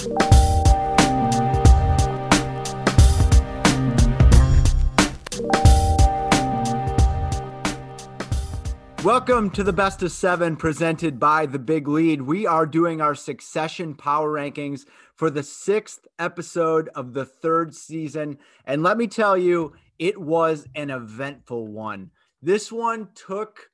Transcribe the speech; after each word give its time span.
Welcome 0.00 0.16
to 9.50 9.62
the 9.62 9.74
best 9.74 10.02
of 10.02 10.10
seven 10.10 10.56
presented 10.56 11.20
by 11.20 11.44
the 11.44 11.58
Big 11.58 11.86
Lead. 11.86 12.22
We 12.22 12.46
are 12.46 12.64
doing 12.64 13.02
our 13.02 13.14
succession 13.14 13.94
power 13.94 14.32
rankings 14.32 14.86
for 15.16 15.28
the 15.28 15.42
sixth 15.42 16.06
episode 16.18 16.88
of 16.94 17.12
the 17.12 17.26
third 17.26 17.74
season. 17.74 18.38
And 18.64 18.82
let 18.82 18.96
me 18.96 19.06
tell 19.06 19.36
you, 19.36 19.74
it 19.98 20.18
was 20.18 20.66
an 20.74 20.88
eventful 20.88 21.66
one. 21.66 22.10
This 22.40 22.72
one 22.72 23.10
took 23.14 23.68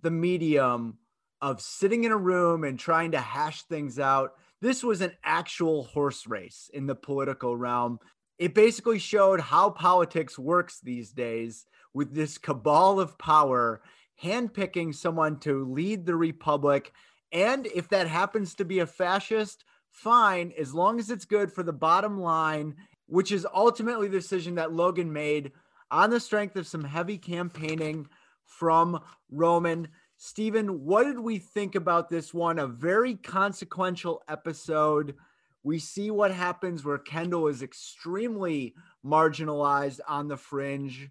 the 0.00 0.10
medium 0.10 0.96
of 1.42 1.60
sitting 1.60 2.04
in 2.04 2.12
a 2.12 2.16
room 2.16 2.64
and 2.64 2.78
trying 2.78 3.10
to 3.10 3.20
hash 3.20 3.64
things 3.64 3.98
out. 3.98 4.32
This 4.66 4.82
was 4.82 5.00
an 5.00 5.12
actual 5.22 5.84
horse 5.84 6.26
race 6.26 6.68
in 6.74 6.88
the 6.88 6.96
political 6.96 7.56
realm. 7.56 8.00
It 8.36 8.52
basically 8.52 8.98
showed 8.98 9.38
how 9.38 9.70
politics 9.70 10.36
works 10.36 10.80
these 10.80 11.12
days 11.12 11.66
with 11.94 12.12
this 12.12 12.36
cabal 12.36 12.98
of 12.98 13.16
power 13.16 13.80
handpicking 14.20 14.92
someone 14.92 15.38
to 15.38 15.64
lead 15.66 16.04
the 16.04 16.16
republic. 16.16 16.90
And 17.30 17.68
if 17.76 17.88
that 17.90 18.08
happens 18.08 18.56
to 18.56 18.64
be 18.64 18.80
a 18.80 18.86
fascist, 18.86 19.62
fine, 19.92 20.52
as 20.58 20.74
long 20.74 20.98
as 20.98 21.10
it's 21.10 21.26
good 21.26 21.52
for 21.52 21.62
the 21.62 21.72
bottom 21.72 22.18
line, 22.18 22.74
which 23.06 23.30
is 23.30 23.46
ultimately 23.54 24.08
the 24.08 24.18
decision 24.18 24.56
that 24.56 24.72
Logan 24.72 25.12
made 25.12 25.52
on 25.92 26.10
the 26.10 26.18
strength 26.18 26.56
of 26.56 26.66
some 26.66 26.82
heavy 26.82 27.18
campaigning 27.18 28.08
from 28.44 29.00
Roman. 29.30 29.86
Stephen, 30.18 30.84
what 30.84 31.04
did 31.04 31.18
we 31.18 31.38
think 31.38 31.74
about 31.74 32.08
this 32.08 32.32
one? 32.32 32.58
A 32.58 32.66
very 32.66 33.14
consequential 33.16 34.22
episode. 34.28 35.14
We 35.62 35.78
see 35.78 36.10
what 36.10 36.32
happens 36.32 36.84
where 36.84 36.98
Kendall 36.98 37.48
is 37.48 37.62
extremely 37.62 38.74
marginalized 39.04 40.00
on 40.08 40.28
the 40.28 40.36
fringe 40.36 41.10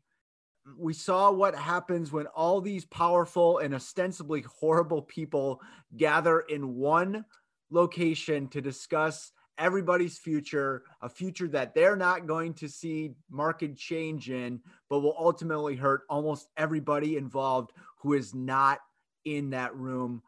we 0.77 0.93
saw 0.93 1.31
what 1.31 1.55
happens 1.55 2.11
when 2.11 2.27
all 2.27 2.59
these 2.59 2.85
powerful 2.85 3.59
and 3.59 3.73
ostensibly 3.73 4.41
horrible 4.41 5.01
people 5.01 5.61
gather 5.95 6.41
in 6.41 6.75
one 6.75 7.25
location 7.69 8.47
to 8.49 8.61
discuss 8.61 9.31
everybody's 9.57 10.17
future, 10.17 10.83
a 11.01 11.07
future 11.07 11.47
that 11.47 11.73
they're 11.73 11.95
not 11.95 12.27
going 12.27 12.53
to 12.53 12.67
see 12.67 13.11
market 13.29 13.77
change 13.77 14.29
in, 14.29 14.59
but 14.89 14.99
will 14.99 15.15
ultimately 15.17 15.75
hurt 15.75 16.01
almost 16.09 16.49
everybody 16.57 17.15
involved 17.15 17.71
who 17.99 18.13
is 18.13 18.33
not 18.33 18.79
in 19.25 19.49
that 19.51 19.75
room. 19.75 20.21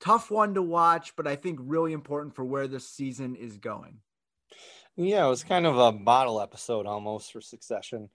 Tough 0.00 0.30
one 0.30 0.54
to 0.54 0.62
watch, 0.62 1.14
but 1.16 1.26
I 1.26 1.36
think 1.36 1.58
really 1.62 1.92
important 1.92 2.34
for 2.34 2.44
where 2.44 2.68
this 2.68 2.88
season 2.88 3.36
is 3.36 3.58
going. 3.58 3.98
Yeah, 4.96 5.26
it 5.26 5.28
was 5.28 5.44
kind 5.44 5.66
of 5.66 5.78
a 5.78 5.92
bottle 5.92 6.40
episode 6.40 6.86
almost 6.86 7.32
for 7.32 7.40
Succession. 7.40 8.08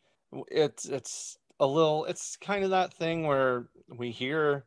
It's 0.47 0.85
it's 0.85 1.37
a 1.59 1.67
little 1.67 2.05
it's 2.05 2.37
kind 2.37 2.63
of 2.63 2.69
that 2.69 2.93
thing 2.93 3.25
where 3.27 3.67
we 3.97 4.11
hear 4.11 4.65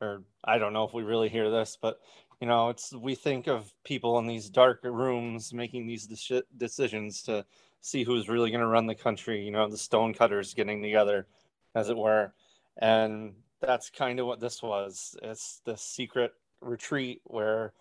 or 0.00 0.24
I 0.44 0.58
don't 0.58 0.72
know 0.72 0.84
if 0.84 0.92
we 0.92 1.02
really 1.02 1.28
hear 1.28 1.50
this, 1.50 1.78
but 1.80 2.00
you 2.40 2.48
know, 2.48 2.70
it's 2.70 2.92
we 2.92 3.14
think 3.14 3.46
of 3.46 3.72
people 3.84 4.18
in 4.18 4.26
these 4.26 4.50
dark 4.50 4.80
rooms 4.82 5.54
making 5.54 5.86
these 5.86 6.06
de- 6.08 6.42
decisions 6.56 7.22
to 7.22 7.46
see 7.80 8.02
who's 8.02 8.28
really 8.28 8.50
going 8.50 8.60
to 8.60 8.66
run 8.66 8.86
the 8.86 8.96
country. 8.96 9.44
You 9.44 9.52
know, 9.52 9.68
the 9.68 9.78
stonecutters 9.78 10.52
getting 10.52 10.82
together, 10.82 11.28
as 11.76 11.88
it 11.88 11.96
were, 11.96 12.34
and 12.78 13.34
that's 13.62 13.90
kind 13.90 14.20
of 14.20 14.26
what 14.26 14.40
this 14.40 14.62
was. 14.62 15.16
It's 15.22 15.60
the 15.64 15.76
secret 15.76 16.32
retreat 16.60 17.22
where 17.24 17.72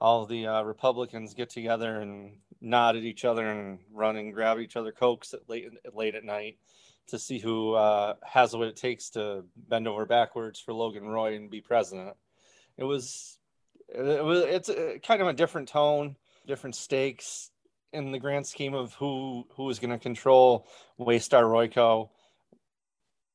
all 0.00 0.26
the 0.26 0.46
uh, 0.46 0.62
Republicans 0.62 1.34
get 1.34 1.50
together 1.50 2.00
and 2.00 2.36
nod 2.60 2.96
at 2.96 3.04
each 3.04 3.24
other 3.24 3.48
and 3.48 3.78
run 3.92 4.16
and 4.16 4.34
grab 4.34 4.58
each 4.58 4.76
other 4.76 4.92
cokes 4.92 5.32
at 5.34 5.48
late 5.48 5.68
late 5.94 6.14
at 6.14 6.24
night 6.24 6.58
to 7.08 7.18
see 7.18 7.38
who 7.38 7.74
uh, 7.74 8.14
has 8.22 8.54
what 8.54 8.68
it 8.68 8.76
takes 8.76 9.10
to 9.10 9.44
bend 9.56 9.88
over 9.88 10.04
backwards 10.04 10.60
for 10.60 10.72
Logan 10.74 11.06
Roy 11.06 11.34
and 11.34 11.50
be 11.50 11.60
president. 11.60 12.14
It 12.76 12.84
was, 12.84 13.38
it 13.88 14.24
was, 14.24 14.44
it's 14.44 14.68
a, 14.68 14.98
kind 14.98 15.22
of 15.22 15.28
a 15.28 15.32
different 15.32 15.68
tone, 15.68 16.16
different 16.46 16.76
stakes 16.76 17.50
in 17.92 18.12
the 18.12 18.18
grand 18.18 18.46
scheme 18.46 18.74
of 18.74 18.92
who 18.94 19.46
who 19.56 19.68
is 19.70 19.78
going 19.78 19.90
to 19.90 19.98
control 19.98 20.68
Waystar 21.00 21.44
Royco. 21.44 22.10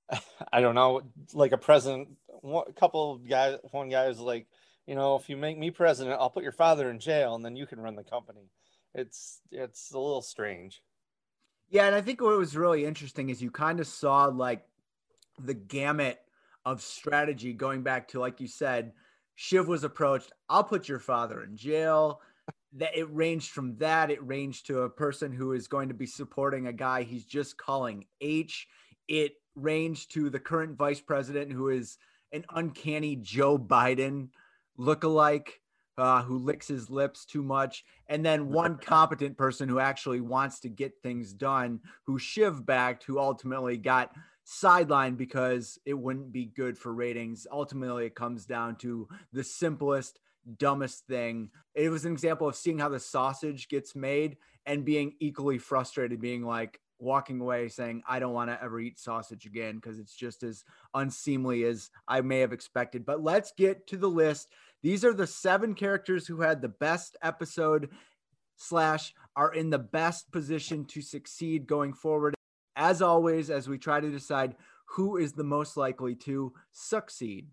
I 0.54 0.62
don't 0.62 0.76
know, 0.76 1.02
like 1.34 1.52
a 1.52 1.58
president. 1.58 2.10
A 2.44 2.74
couple 2.74 3.18
guys, 3.18 3.58
one 3.72 3.90
guy 3.90 4.08
was 4.08 4.20
like, 4.20 4.48
you 4.86 4.96
know, 4.96 5.16
if 5.16 5.30
you 5.30 5.38
make 5.38 5.58
me 5.58 5.72
president, 5.72 6.20
I'll 6.20 6.30
put 6.30 6.44
your 6.44 6.52
father 6.52 6.90
in 6.90 7.00
jail, 7.00 7.36
and 7.36 7.44
then 7.44 7.56
you 7.56 7.66
can 7.66 7.80
run 7.80 7.96
the 7.96 8.04
company. 8.04 8.50
It's 8.94 9.40
it's 9.52 9.92
a 9.92 10.00
little 10.00 10.22
strange. 10.22 10.82
Yeah, 11.70 11.88
and 11.88 11.96
I 11.96 12.02
think 12.02 12.22
what 12.22 12.38
was 12.38 12.56
really 12.56 12.86
interesting 12.86 13.30
is 13.30 13.42
you 13.42 13.50
kind 13.50 13.80
of 13.80 13.88
saw 13.88 14.26
like 14.26 14.64
the 15.40 15.54
gamut 15.54 16.20
of 16.66 16.82
strategy 16.82 17.54
going 17.54 17.82
back 17.82 18.10
to 18.10 18.20
like 18.20 18.40
you 18.40 18.48
said, 18.48 18.94
Shiv 19.36 19.68
was 19.68 19.84
approached, 19.84 20.32
I'll 20.50 20.64
put 20.64 20.88
your 20.88 21.00
father 21.00 21.44
in 21.44 21.58
jail. 21.58 22.22
That 22.74 22.98
it 22.98 23.08
ranged 23.12 23.52
from 23.52 23.78
that, 23.78 24.10
it 24.10 24.24
ranged 24.26 24.66
to 24.68 24.82
a 24.82 24.90
person 24.90 25.32
who 25.32 25.54
is 25.54 25.68
going 25.68 25.90
to 25.90 25.94
be 25.94 26.08
supporting 26.08 26.68
a 26.68 26.74
guy 26.74 27.04
he's 27.04 27.26
just 27.26 27.56
calling 27.56 28.06
H. 28.20 28.68
It 29.08 29.34
ranged 29.56 30.14
to 30.14 30.30
the 30.30 30.40
current 30.40 30.78
vice 30.78 31.02
president 31.02 31.52
who 31.52 31.70
is 31.70 31.98
an 32.32 32.46
uncanny 32.56 33.16
Joe 33.16 33.58
Biden 33.58 34.30
look-alike 34.78 35.62
uh, 35.98 36.24
who 36.24 36.40
licks 36.40 36.68
his 36.68 36.90
lips 36.90 37.26
too 37.26 37.44
much, 37.44 37.84
and 38.08 38.26
then 38.26 38.50
one 38.50 38.78
competent 38.82 39.38
person 39.38 39.70
who 39.70 39.80
actually 39.80 40.22
wants 40.22 40.60
to 40.62 40.70
get 40.70 40.94
things 41.02 41.34
done, 41.34 41.80
who 42.06 42.18
Shiv 42.18 42.66
backed, 42.66 43.04
who 43.04 43.20
ultimately 43.20 43.78
got 43.78 44.12
sidelined 44.46 45.18
because 45.18 45.78
it 45.86 45.94
wouldn't 45.94 46.32
be 46.32 46.46
good 46.46 46.78
for 46.78 46.94
ratings. 46.94 47.48
Ultimately, 47.52 48.06
it 48.06 48.16
comes 48.16 48.46
down 48.46 48.76
to 48.78 49.08
the 49.32 49.44
simplest, 49.44 50.20
dumbest 50.58 51.06
thing. 51.08 51.50
It 51.76 51.90
was 51.90 52.06
an 52.06 52.12
example 52.12 52.48
of 52.48 52.56
seeing 52.56 52.80
how 52.80 52.90
the 52.90 53.00
sausage 53.00 53.68
gets 53.68 53.96
made 53.96 54.38
and 54.66 54.86
being 54.86 55.14
equally 55.20 55.58
frustrated, 55.58 56.22
being 56.22 56.44
like, 56.44 56.80
walking 57.00 57.42
away 57.42 57.68
saying, 57.68 58.02
I 58.08 58.20
don't 58.20 58.34
want 58.34 58.50
to 58.50 58.64
ever 58.64 58.80
eat 58.80 58.98
sausage 58.98 59.46
again 59.46 59.76
because 59.76 60.00
it's 60.00 60.16
just 60.16 60.42
as 60.42 60.64
unseemly 60.94 61.66
as 61.66 61.90
I 62.08 62.22
may 62.22 62.40
have 62.40 62.54
expected. 62.54 63.06
But 63.06 63.22
let's 63.22 63.52
get 63.58 63.88
to 63.88 63.98
the 63.98 64.10
list. 64.10 64.48
These 64.82 65.04
are 65.04 65.14
the 65.14 65.28
seven 65.28 65.76
characters 65.76 66.26
who 66.26 66.42
had 66.42 66.62
the 66.62 66.70
best 66.70 67.18
episode 67.22 67.90
slash 68.56 69.14
are 69.36 69.54
in 69.54 69.70
the 69.70 69.80
best 69.80 70.32
position 70.32 70.86
to 70.86 71.02
succeed 71.02 71.68
going 71.68 71.94
forward. 71.94 72.36
As 72.76 73.02
always, 73.02 73.50
as 73.50 73.68
we 73.68 73.78
try 73.78 74.00
to 74.00 74.10
decide 74.10 74.56
who 74.86 75.18
is 75.18 75.34
the 75.34 75.44
most 75.44 75.78
likely 75.78 76.16
to 76.16 76.54
succeed. 76.72 77.48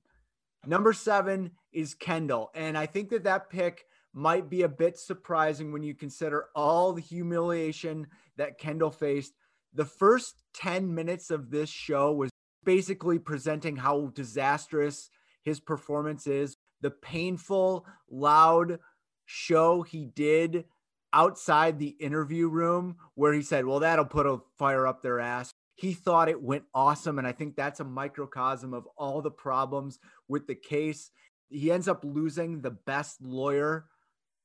Number 0.66 0.92
seven 0.92 1.52
is 1.72 1.94
Kendall. 1.94 2.50
And 2.54 2.76
I 2.76 2.86
think 2.86 3.10
that 3.10 3.24
that 3.24 3.50
pick 3.50 3.84
might 4.12 4.50
be 4.50 4.62
a 4.62 4.68
bit 4.68 4.98
surprising 4.98 5.72
when 5.72 5.82
you 5.82 5.94
consider 5.94 6.46
all 6.54 6.92
the 6.92 7.00
humiliation 7.00 8.06
that 8.36 8.58
Kendall 8.58 8.90
faced. 8.90 9.32
The 9.72 9.84
first 9.84 10.42
10 10.54 10.94
minutes 10.94 11.30
of 11.30 11.50
this 11.50 11.70
show 11.70 12.12
was 12.12 12.30
basically 12.64 13.18
presenting 13.18 13.76
how 13.76 14.10
disastrous 14.14 15.10
his 15.42 15.60
performance 15.60 16.26
is 16.26 16.56
the 16.80 16.90
painful, 16.90 17.86
loud 18.10 18.78
show 19.26 19.82
he 19.82 20.06
did 20.06 20.64
outside 21.12 21.78
the 21.78 21.96
interview 22.00 22.48
room 22.48 22.96
where 23.14 23.32
he 23.32 23.42
said, 23.42 23.66
Well, 23.66 23.80
that'll 23.80 24.04
put 24.04 24.26
a 24.26 24.40
fire 24.58 24.86
up 24.86 25.02
their 25.02 25.20
ass. 25.20 25.52
He 25.80 25.94
thought 25.94 26.28
it 26.28 26.42
went 26.42 26.64
awesome. 26.74 27.16
And 27.16 27.26
I 27.26 27.32
think 27.32 27.56
that's 27.56 27.80
a 27.80 27.84
microcosm 27.84 28.74
of 28.74 28.86
all 28.98 29.22
the 29.22 29.30
problems 29.30 29.98
with 30.28 30.46
the 30.46 30.54
case. 30.54 31.10
He 31.48 31.72
ends 31.72 31.88
up 31.88 32.04
losing 32.04 32.60
the 32.60 32.72
best 32.72 33.22
lawyer 33.22 33.86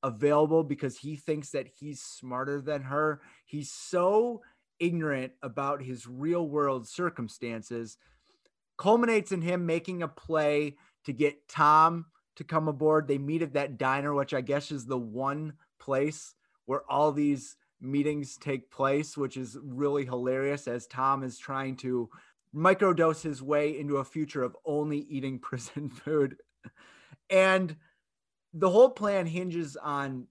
available 0.01 0.63
because 0.63 0.97
he 0.97 1.17
thinks 1.17 1.49
that 1.49 1.67
he's 1.67 2.01
smarter 2.01 2.61
than 2.61 2.83
her. 2.83 3.19
He's 3.43 3.69
so 3.69 4.43
ignorant 4.79 5.33
about 5.43 5.83
his 5.83 6.07
real 6.07 6.47
world 6.47 6.87
circumstances, 6.87 7.97
culminates 8.77 9.33
in 9.33 9.41
him 9.41 9.65
making 9.65 10.03
a 10.03 10.07
play 10.07 10.77
to 11.03 11.11
get 11.11 11.49
Tom 11.49 12.05
to 12.37 12.45
come 12.45 12.69
aboard. 12.69 13.09
They 13.09 13.17
meet 13.17 13.41
at 13.41 13.55
that 13.55 13.77
diner, 13.77 14.13
which 14.13 14.33
I 14.33 14.39
guess 14.39 14.71
is 14.71 14.85
the 14.85 14.97
one 14.97 15.55
place 15.81 16.33
where 16.65 16.89
all 16.89 17.11
these 17.11 17.57
meetings 17.81 18.37
take 18.37 18.71
place, 18.71 19.17
which 19.17 19.37
is 19.37 19.57
really 19.61 20.05
hilarious 20.05 20.67
as 20.67 20.87
Tom 20.87 21.23
is 21.23 21.37
trying 21.37 21.75
to 21.77 22.09
microdose 22.55 23.21
his 23.21 23.41
way 23.41 23.77
into 23.77 23.97
a 23.97 24.05
future 24.05 24.43
of 24.43 24.55
only 24.65 24.99
eating 24.99 25.39
prison 25.39 25.89
food. 25.89 26.37
And 27.29 27.75
the 28.53 28.69
whole 28.69 28.89
plan 28.89 29.25
hinges 29.25 29.75
on 29.75 30.27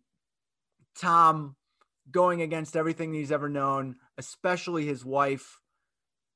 Tom 0.96 1.56
going 2.10 2.42
against 2.42 2.76
everything 2.76 3.12
he's 3.12 3.32
ever 3.32 3.48
known, 3.48 3.96
especially 4.18 4.86
his 4.86 5.04
wife. 5.04 5.60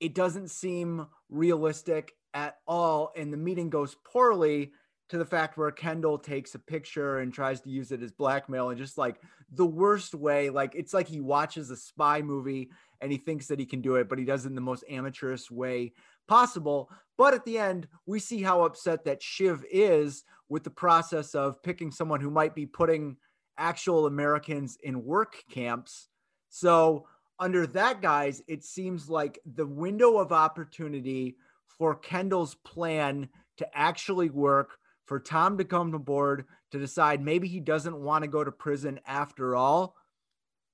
It 0.00 0.14
doesn't 0.14 0.50
seem 0.50 1.06
realistic 1.28 2.12
at 2.34 2.56
all. 2.66 3.12
And 3.16 3.32
the 3.32 3.36
meeting 3.36 3.70
goes 3.70 3.96
poorly 4.04 4.72
to 5.08 5.18
the 5.18 5.24
fact 5.24 5.56
where 5.56 5.70
Kendall 5.70 6.18
takes 6.18 6.54
a 6.54 6.58
picture 6.58 7.18
and 7.18 7.32
tries 7.32 7.60
to 7.62 7.70
use 7.70 7.92
it 7.92 8.02
as 8.02 8.12
blackmail 8.12 8.70
and 8.70 8.78
just 8.78 8.98
like 8.98 9.20
the 9.52 9.66
worst 9.66 10.14
way. 10.14 10.50
Like 10.50 10.74
it's 10.74 10.92
like 10.92 11.08
he 11.08 11.20
watches 11.20 11.70
a 11.70 11.76
spy 11.76 12.20
movie 12.20 12.70
and 13.00 13.10
he 13.10 13.18
thinks 13.18 13.46
that 13.46 13.58
he 13.58 13.64
can 13.64 13.80
do 13.80 13.94
it, 13.96 14.08
but 14.08 14.18
he 14.18 14.24
does 14.24 14.44
it 14.44 14.48
in 14.48 14.54
the 14.54 14.60
most 14.60 14.84
amateurish 14.90 15.50
way 15.50 15.92
possible. 16.26 16.90
But 17.16 17.34
at 17.34 17.44
the 17.44 17.58
end, 17.58 17.88
we 18.06 18.20
see 18.20 18.42
how 18.42 18.64
upset 18.64 19.04
that 19.04 19.22
Shiv 19.22 19.64
is 19.70 20.24
with 20.48 20.64
the 20.64 20.70
process 20.70 21.34
of 21.34 21.62
picking 21.62 21.90
someone 21.90 22.20
who 22.20 22.30
might 22.30 22.54
be 22.54 22.66
putting 22.66 23.16
actual 23.56 24.06
Americans 24.06 24.78
in 24.82 25.04
work 25.04 25.42
camps. 25.50 26.08
So, 26.48 27.06
under 27.40 27.66
that 27.68 28.02
guise, 28.02 28.42
it 28.48 28.64
seems 28.64 29.08
like 29.08 29.38
the 29.54 29.66
window 29.66 30.18
of 30.18 30.32
opportunity 30.32 31.36
for 31.66 31.94
Kendall's 31.94 32.56
plan 32.56 33.28
to 33.58 33.78
actually 33.78 34.30
work, 34.30 34.78
for 35.08 35.18
Tom 35.18 35.56
to 35.58 35.64
come 35.64 35.94
aboard, 35.94 36.44
to 36.70 36.78
decide 36.78 37.22
maybe 37.22 37.48
he 37.48 37.60
doesn't 37.60 37.98
want 37.98 38.22
to 38.22 38.28
go 38.28 38.44
to 38.44 38.52
prison 38.52 39.00
after 39.06 39.56
all. 39.56 39.96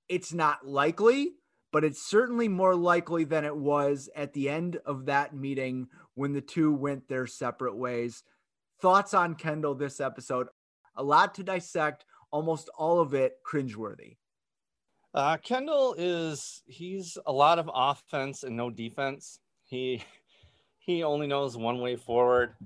It's 0.08 0.34
not 0.34 0.66
likely, 0.66 1.34
but 1.72 1.84
it's 1.84 2.04
certainly 2.04 2.48
more 2.48 2.74
likely 2.74 3.24
than 3.24 3.44
it 3.44 3.56
was 3.56 4.10
at 4.14 4.32
the 4.32 4.48
end 4.48 4.78
of 4.84 5.06
that 5.06 5.34
meeting 5.34 5.86
when 6.14 6.32
the 6.32 6.40
two 6.40 6.74
went 6.74 7.08
their 7.08 7.28
separate 7.28 7.76
ways. 7.76 8.24
Thoughts 8.82 9.14
on 9.14 9.36
Kendall 9.36 9.76
this 9.76 10.00
episode? 10.00 10.48
A 10.96 11.02
lot 11.02 11.34
to 11.36 11.44
dissect, 11.44 12.04
almost 12.32 12.68
all 12.76 13.00
of 13.00 13.14
it 13.14 13.36
cringeworthy. 13.48 14.16
Uh, 15.14 15.36
Kendall 15.36 15.94
is 15.96 16.62
he's 16.66 17.16
a 17.24 17.32
lot 17.32 17.60
of 17.60 17.70
offense 17.72 18.42
and 18.42 18.56
no 18.56 18.68
defense. 18.68 19.38
He 19.62 20.02
he 20.80 21.04
only 21.04 21.28
knows 21.28 21.56
one 21.56 21.80
way 21.80 21.94
forward. 21.94 22.56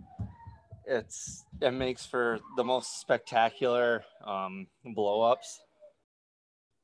It's 0.89 1.45
it 1.61 1.73
makes 1.73 2.07
for 2.07 2.39
the 2.57 2.65
most 2.65 3.01
spectacular 3.01 4.05
um, 4.25 4.69
blowups. 4.87 5.59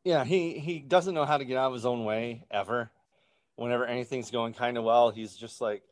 Yeah, 0.05 0.25
he 0.25 0.59
he 0.59 0.81
doesn't 0.81 1.15
know 1.15 1.25
how 1.25 1.39
to 1.39 1.45
get 1.45 1.57
out 1.57 1.69
of 1.69 1.75
his 1.75 1.87
own 1.87 2.05
way 2.05 2.45
ever. 2.51 2.91
Whenever 3.57 3.87
anything's 3.87 4.31
going 4.31 4.53
kind 4.53 4.77
of 4.77 4.85
well, 4.85 5.11
he's 5.11 5.37
just 5.37 5.61
like, 5.61 5.83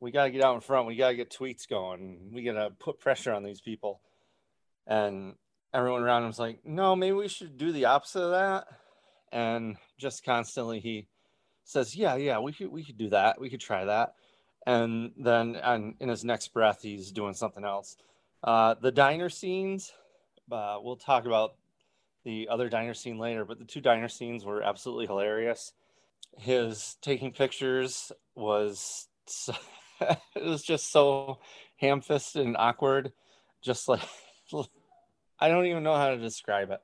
"We 0.00 0.10
got 0.10 0.24
to 0.24 0.30
get 0.30 0.44
out 0.44 0.56
in 0.56 0.60
front. 0.60 0.86
We 0.86 0.96
got 0.96 1.10
to 1.10 1.16
get 1.16 1.30
tweets 1.30 1.68
going. 1.68 2.30
We 2.32 2.42
got 2.42 2.54
to 2.54 2.70
put 2.78 3.00
pressure 3.00 3.32
on 3.32 3.42
these 3.42 3.60
people." 3.60 4.00
And 4.86 5.36
everyone 5.72 6.02
around 6.02 6.24
him's 6.24 6.38
like, 6.38 6.64
"No, 6.64 6.94
maybe 6.94 7.12
we 7.12 7.28
should 7.28 7.56
do 7.56 7.72
the 7.72 7.86
opposite 7.86 8.22
of 8.22 8.30
that." 8.32 8.66
and 9.34 9.76
just 9.98 10.24
constantly 10.24 10.78
he 10.78 11.08
says, 11.64 11.96
"Yeah, 11.96 12.14
yeah, 12.14 12.38
we 12.38 12.52
could 12.52 12.68
we 12.68 12.84
could 12.84 12.96
do 12.96 13.10
that. 13.10 13.40
We 13.40 13.50
could 13.50 13.60
try 13.60 13.84
that." 13.84 14.14
And 14.66 15.12
then 15.16 15.56
and 15.56 15.94
in 16.00 16.08
his 16.08 16.24
next 16.24 16.48
breath, 16.48 16.80
he's 16.82 17.12
doing 17.12 17.34
something 17.34 17.64
else. 17.64 17.96
Uh, 18.42 18.74
the 18.80 18.92
diner 18.92 19.28
scenes, 19.28 19.92
uh, 20.50 20.78
we'll 20.80 20.96
talk 20.96 21.26
about 21.26 21.54
the 22.24 22.48
other 22.50 22.68
diner 22.68 22.94
scene 22.94 23.18
later, 23.18 23.44
but 23.44 23.58
the 23.58 23.64
two 23.64 23.80
diner 23.80 24.08
scenes 24.08 24.44
were 24.44 24.62
absolutely 24.62 25.06
hilarious. 25.06 25.72
His 26.38 26.96
taking 27.02 27.32
pictures 27.32 28.10
was 28.34 29.08
so, 29.26 29.54
it 30.00 30.44
was 30.44 30.62
just 30.62 30.90
so 30.90 31.38
ham-fisted 31.76 32.44
and 32.44 32.56
awkward, 32.56 33.12
just 33.62 33.88
like 33.88 34.02
I 35.38 35.48
don't 35.48 35.66
even 35.66 35.82
know 35.82 35.96
how 35.96 36.10
to 36.10 36.18
describe 36.18 36.70
it. 36.70 36.80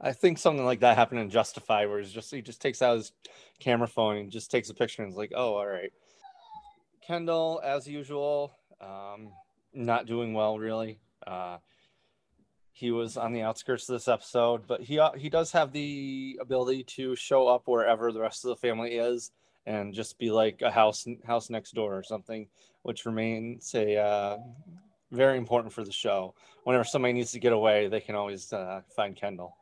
I 0.00 0.12
think 0.12 0.38
something 0.38 0.64
like 0.64 0.80
that 0.80 0.96
happened 0.96 1.20
in 1.20 1.30
Justify, 1.30 1.86
where 1.86 2.00
he's 2.00 2.12
just 2.12 2.30
he 2.30 2.42
just 2.42 2.60
takes 2.60 2.82
out 2.82 2.96
his 2.96 3.12
camera 3.60 3.86
phone 3.86 4.16
and 4.16 4.30
just 4.30 4.50
takes 4.50 4.68
a 4.68 4.74
picture 4.74 5.02
and 5.02 5.12
is 5.12 5.16
like, 5.16 5.32
"Oh, 5.34 5.54
all 5.54 5.66
right." 5.66 5.92
Kendall, 7.06 7.60
as 7.62 7.86
usual, 7.86 8.56
um, 8.80 9.30
not 9.72 10.06
doing 10.06 10.34
well 10.34 10.58
really. 10.58 10.98
Uh, 11.26 11.58
he 12.72 12.90
was 12.90 13.16
on 13.16 13.32
the 13.32 13.42
outskirts 13.42 13.88
of 13.88 13.94
this 13.94 14.08
episode, 14.08 14.66
but 14.66 14.80
he 14.80 14.98
uh, 14.98 15.12
he 15.12 15.28
does 15.28 15.52
have 15.52 15.72
the 15.72 16.38
ability 16.40 16.82
to 16.96 17.14
show 17.14 17.46
up 17.46 17.62
wherever 17.66 18.10
the 18.10 18.20
rest 18.20 18.44
of 18.44 18.48
the 18.48 18.56
family 18.56 18.96
is 18.96 19.30
and 19.66 19.94
just 19.94 20.18
be 20.18 20.30
like 20.30 20.60
a 20.60 20.70
house 20.70 21.06
house 21.24 21.50
next 21.50 21.74
door 21.74 21.96
or 21.96 22.02
something, 22.02 22.48
which 22.82 23.06
remains 23.06 23.74
a 23.74 23.96
uh, 23.96 24.36
very 25.12 25.38
important 25.38 25.72
for 25.72 25.84
the 25.84 25.92
show. 25.92 26.34
Whenever 26.64 26.84
somebody 26.84 27.12
needs 27.12 27.32
to 27.32 27.38
get 27.38 27.52
away, 27.52 27.88
they 27.88 28.00
can 28.00 28.14
always 28.14 28.52
uh, 28.52 28.80
find 28.96 29.14
Kendall. 29.14 29.56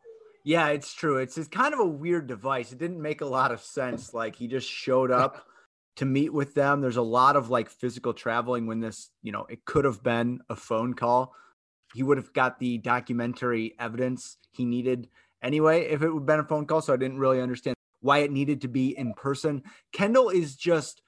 Yeah, 0.44 0.68
it's 0.68 0.92
true. 0.92 1.18
It's, 1.18 1.38
it's 1.38 1.48
kind 1.48 1.72
of 1.72 1.80
a 1.80 1.86
weird 1.86 2.26
device. 2.26 2.72
It 2.72 2.78
didn't 2.78 3.00
make 3.00 3.20
a 3.20 3.26
lot 3.26 3.52
of 3.52 3.60
sense. 3.60 4.12
Like 4.12 4.34
he 4.36 4.48
just 4.48 4.68
showed 4.68 5.10
up 5.10 5.46
to 5.96 6.04
meet 6.04 6.32
with 6.32 6.54
them. 6.54 6.80
There's 6.80 6.96
a 6.96 7.02
lot 7.02 7.36
of 7.36 7.50
like 7.50 7.68
physical 7.68 8.14
traveling 8.14 8.66
when 8.66 8.80
this, 8.80 9.10
you 9.22 9.32
know, 9.32 9.46
it 9.48 9.64
could 9.64 9.84
have 9.84 10.02
been 10.02 10.40
a 10.48 10.56
phone 10.56 10.94
call. 10.94 11.34
He 11.94 12.02
would 12.02 12.16
have 12.16 12.32
got 12.32 12.58
the 12.58 12.78
documentary 12.78 13.74
evidence 13.78 14.38
he 14.50 14.64
needed 14.64 15.08
anyway 15.42 15.82
if 15.90 16.02
it 16.02 16.08
would 16.08 16.20
have 16.20 16.26
been 16.26 16.40
a 16.40 16.44
phone 16.44 16.66
call. 16.66 16.80
So 16.80 16.94
I 16.94 16.96
didn't 16.96 17.18
really 17.18 17.40
understand 17.40 17.76
why 18.00 18.18
it 18.18 18.32
needed 18.32 18.62
to 18.62 18.68
be 18.68 18.96
in 18.96 19.12
person. 19.14 19.62
Kendall 19.92 20.30
is 20.30 20.56
just, 20.56 21.02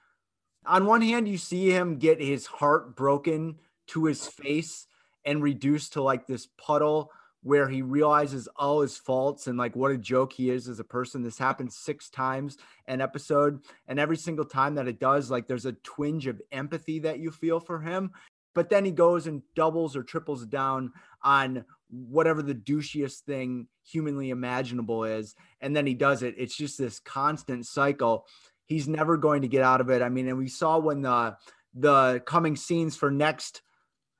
on 0.66 0.86
one 0.86 1.02
hand, 1.02 1.28
you 1.28 1.38
see 1.38 1.70
him 1.70 1.98
get 1.98 2.20
his 2.20 2.46
heart 2.46 2.94
broken 2.94 3.56
to 3.88 4.04
his 4.04 4.26
face 4.26 4.86
and 5.24 5.42
reduced 5.42 5.94
to 5.94 6.02
like 6.02 6.26
this 6.26 6.48
puddle 6.58 7.10
where 7.44 7.68
he 7.68 7.82
realizes 7.82 8.48
all 8.56 8.80
his 8.80 8.96
faults 8.96 9.46
and 9.46 9.58
like 9.58 9.76
what 9.76 9.90
a 9.90 9.98
joke 9.98 10.32
he 10.32 10.50
is 10.50 10.66
as 10.66 10.80
a 10.80 10.84
person. 10.84 11.22
This 11.22 11.38
happens 11.38 11.76
six 11.76 12.08
times 12.08 12.56
an 12.88 13.02
episode, 13.02 13.60
and 13.86 14.00
every 14.00 14.16
single 14.16 14.46
time 14.46 14.74
that 14.74 14.88
it 14.88 14.98
does, 14.98 15.30
like 15.30 15.46
there's 15.46 15.66
a 15.66 15.74
twinge 15.84 16.26
of 16.26 16.40
empathy 16.50 16.98
that 17.00 17.20
you 17.20 17.30
feel 17.30 17.60
for 17.60 17.80
him. 17.80 18.10
But 18.54 18.70
then 18.70 18.84
he 18.84 18.92
goes 18.92 19.26
and 19.26 19.42
doubles 19.54 19.94
or 19.94 20.02
triples 20.02 20.46
down 20.46 20.92
on 21.22 21.64
whatever 21.90 22.42
the 22.42 22.54
douchiest 22.54 23.20
thing 23.20 23.68
humanly 23.84 24.30
imaginable 24.30 25.04
is, 25.04 25.34
and 25.60 25.76
then 25.76 25.86
he 25.86 25.94
does 25.94 26.22
it. 26.22 26.34
It's 26.38 26.56
just 26.56 26.78
this 26.78 26.98
constant 26.98 27.66
cycle. 27.66 28.26
He's 28.64 28.88
never 28.88 29.18
going 29.18 29.42
to 29.42 29.48
get 29.48 29.62
out 29.62 29.82
of 29.82 29.90
it. 29.90 30.00
I 30.00 30.08
mean, 30.08 30.28
and 30.28 30.38
we 30.38 30.48
saw 30.48 30.78
when 30.78 31.02
the 31.02 31.36
the 31.74 32.22
coming 32.24 32.56
scenes 32.56 32.96
for 32.96 33.10
next 33.10 33.60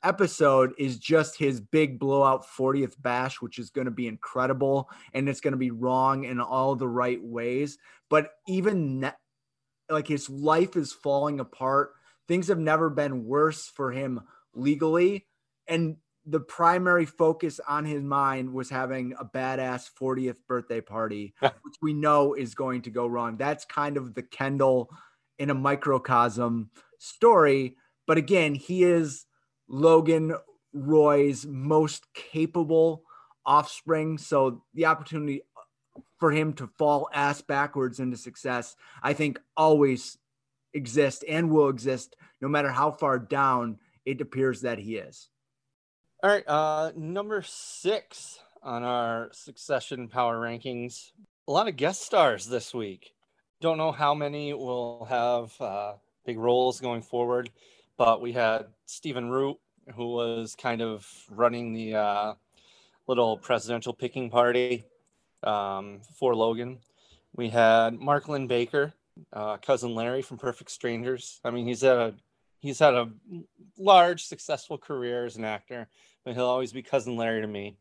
episode 0.04 0.72
is 0.78 0.98
just 0.98 1.38
his 1.38 1.60
big 1.60 1.98
blowout 1.98 2.46
40th 2.46 2.94
bash, 3.00 3.40
which 3.40 3.58
is 3.58 3.70
going 3.70 3.86
to 3.86 3.90
be 3.90 4.06
incredible 4.06 4.88
and 5.12 5.28
it's 5.28 5.40
going 5.40 5.52
to 5.52 5.58
be 5.58 5.70
wrong 5.70 6.24
in 6.24 6.40
all 6.40 6.76
the 6.76 6.88
right 6.88 7.22
ways. 7.22 7.78
But 8.10 8.30
even 8.46 9.00
ne- 9.00 9.12
like 9.88 10.06
his 10.06 10.30
life 10.30 10.76
is 10.76 10.92
falling 10.92 11.40
apart. 11.40 11.92
Things 12.28 12.48
have 12.48 12.58
never 12.58 12.88
been 12.90 13.24
worse 13.24 13.66
for 13.66 13.92
him 13.92 14.20
legally. 14.54 15.26
And 15.66 15.96
the 16.26 16.40
primary 16.40 17.04
focus 17.04 17.60
on 17.68 17.84
his 17.84 18.02
mind 18.02 18.52
was 18.52 18.70
having 18.70 19.14
a 19.18 19.24
badass 19.24 19.90
40th 20.00 20.36
birthday 20.48 20.80
party, 20.80 21.34
which 21.40 21.74
we 21.82 21.92
know 21.92 22.34
is 22.34 22.54
going 22.54 22.82
to 22.82 22.90
go 22.90 23.06
wrong. 23.06 23.36
That's 23.36 23.64
kind 23.64 23.96
of 23.96 24.14
the 24.14 24.22
Kendall 24.22 24.90
in 25.38 25.50
a 25.50 25.54
microcosm 25.54 26.70
story. 26.98 27.76
But 28.06 28.18
again, 28.18 28.54
he 28.54 28.84
is 28.84 29.26
Logan 29.68 30.34
Roy's 30.72 31.46
most 31.46 32.06
capable 32.12 33.02
offspring. 33.46 34.18
So 34.18 34.62
the 34.74 34.86
opportunity 34.86 35.42
for 36.18 36.30
him 36.32 36.52
to 36.54 36.66
fall 36.66 37.08
ass 37.12 37.40
backwards 37.40 38.00
into 38.00 38.16
success, 38.16 38.76
I 39.02 39.12
think 39.12 39.40
always 39.56 40.18
exists 40.72 41.24
and 41.28 41.50
will 41.50 41.68
exist 41.68 42.16
no 42.40 42.48
matter 42.48 42.70
how 42.70 42.90
far 42.90 43.18
down 43.18 43.78
it 44.04 44.20
appears 44.20 44.62
that 44.62 44.78
he 44.78 44.96
is. 44.96 45.28
All 46.22 46.30
right, 46.30 46.44
uh, 46.48 46.92
number 46.96 47.42
six 47.42 48.38
on 48.62 48.82
our 48.82 49.28
succession 49.32 50.08
power 50.08 50.40
rankings. 50.40 51.12
A 51.46 51.52
lot 51.52 51.68
of 51.68 51.76
guest 51.76 52.02
stars 52.02 52.46
this 52.46 52.72
week. 52.72 53.12
Don't 53.60 53.78
know 53.78 53.92
how 53.92 54.14
many 54.14 54.52
will 54.54 55.06
have 55.08 55.60
uh, 55.60 55.94
big 56.24 56.38
roles 56.38 56.80
going 56.80 57.02
forward 57.02 57.50
but 57.96 58.20
we 58.20 58.32
had 58.32 58.66
Stephen 58.86 59.30
Root, 59.30 59.58
who 59.94 60.14
was 60.14 60.54
kind 60.54 60.82
of 60.82 61.06
running 61.30 61.72
the 61.72 61.94
uh, 61.94 62.34
little 63.06 63.36
presidential 63.36 63.92
picking 63.92 64.30
party 64.30 64.84
um, 65.42 66.00
for 66.14 66.34
Logan. 66.34 66.78
We 67.36 67.50
had 67.50 67.94
Mark 67.94 68.28
Linn-Baker, 68.28 68.92
uh, 69.32 69.56
cousin 69.58 69.94
Larry 69.94 70.22
from 70.22 70.38
Perfect 70.38 70.70
Strangers. 70.70 71.40
I 71.44 71.50
mean, 71.50 71.66
he's 71.66 71.82
had 71.82 71.96
a 71.96 72.14
he's 72.60 72.78
had 72.78 72.94
a 72.94 73.10
large 73.76 74.24
successful 74.24 74.78
career 74.78 75.26
as 75.26 75.36
an 75.36 75.44
actor, 75.44 75.88
but 76.24 76.34
he'll 76.34 76.46
always 76.46 76.72
be 76.72 76.82
cousin 76.82 77.16
Larry 77.16 77.42
to 77.42 77.46
me. 77.46 77.76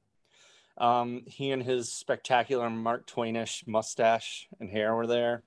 Um, 0.78 1.24
he 1.28 1.52
and 1.52 1.64
his 1.64 1.92
spectacular 1.92 2.70
Mark 2.70 3.08
Twainish 3.08 3.66
mustache 3.68 4.48
and 4.60 4.70
hair 4.70 4.96
were 4.96 5.08
there. 5.08 5.44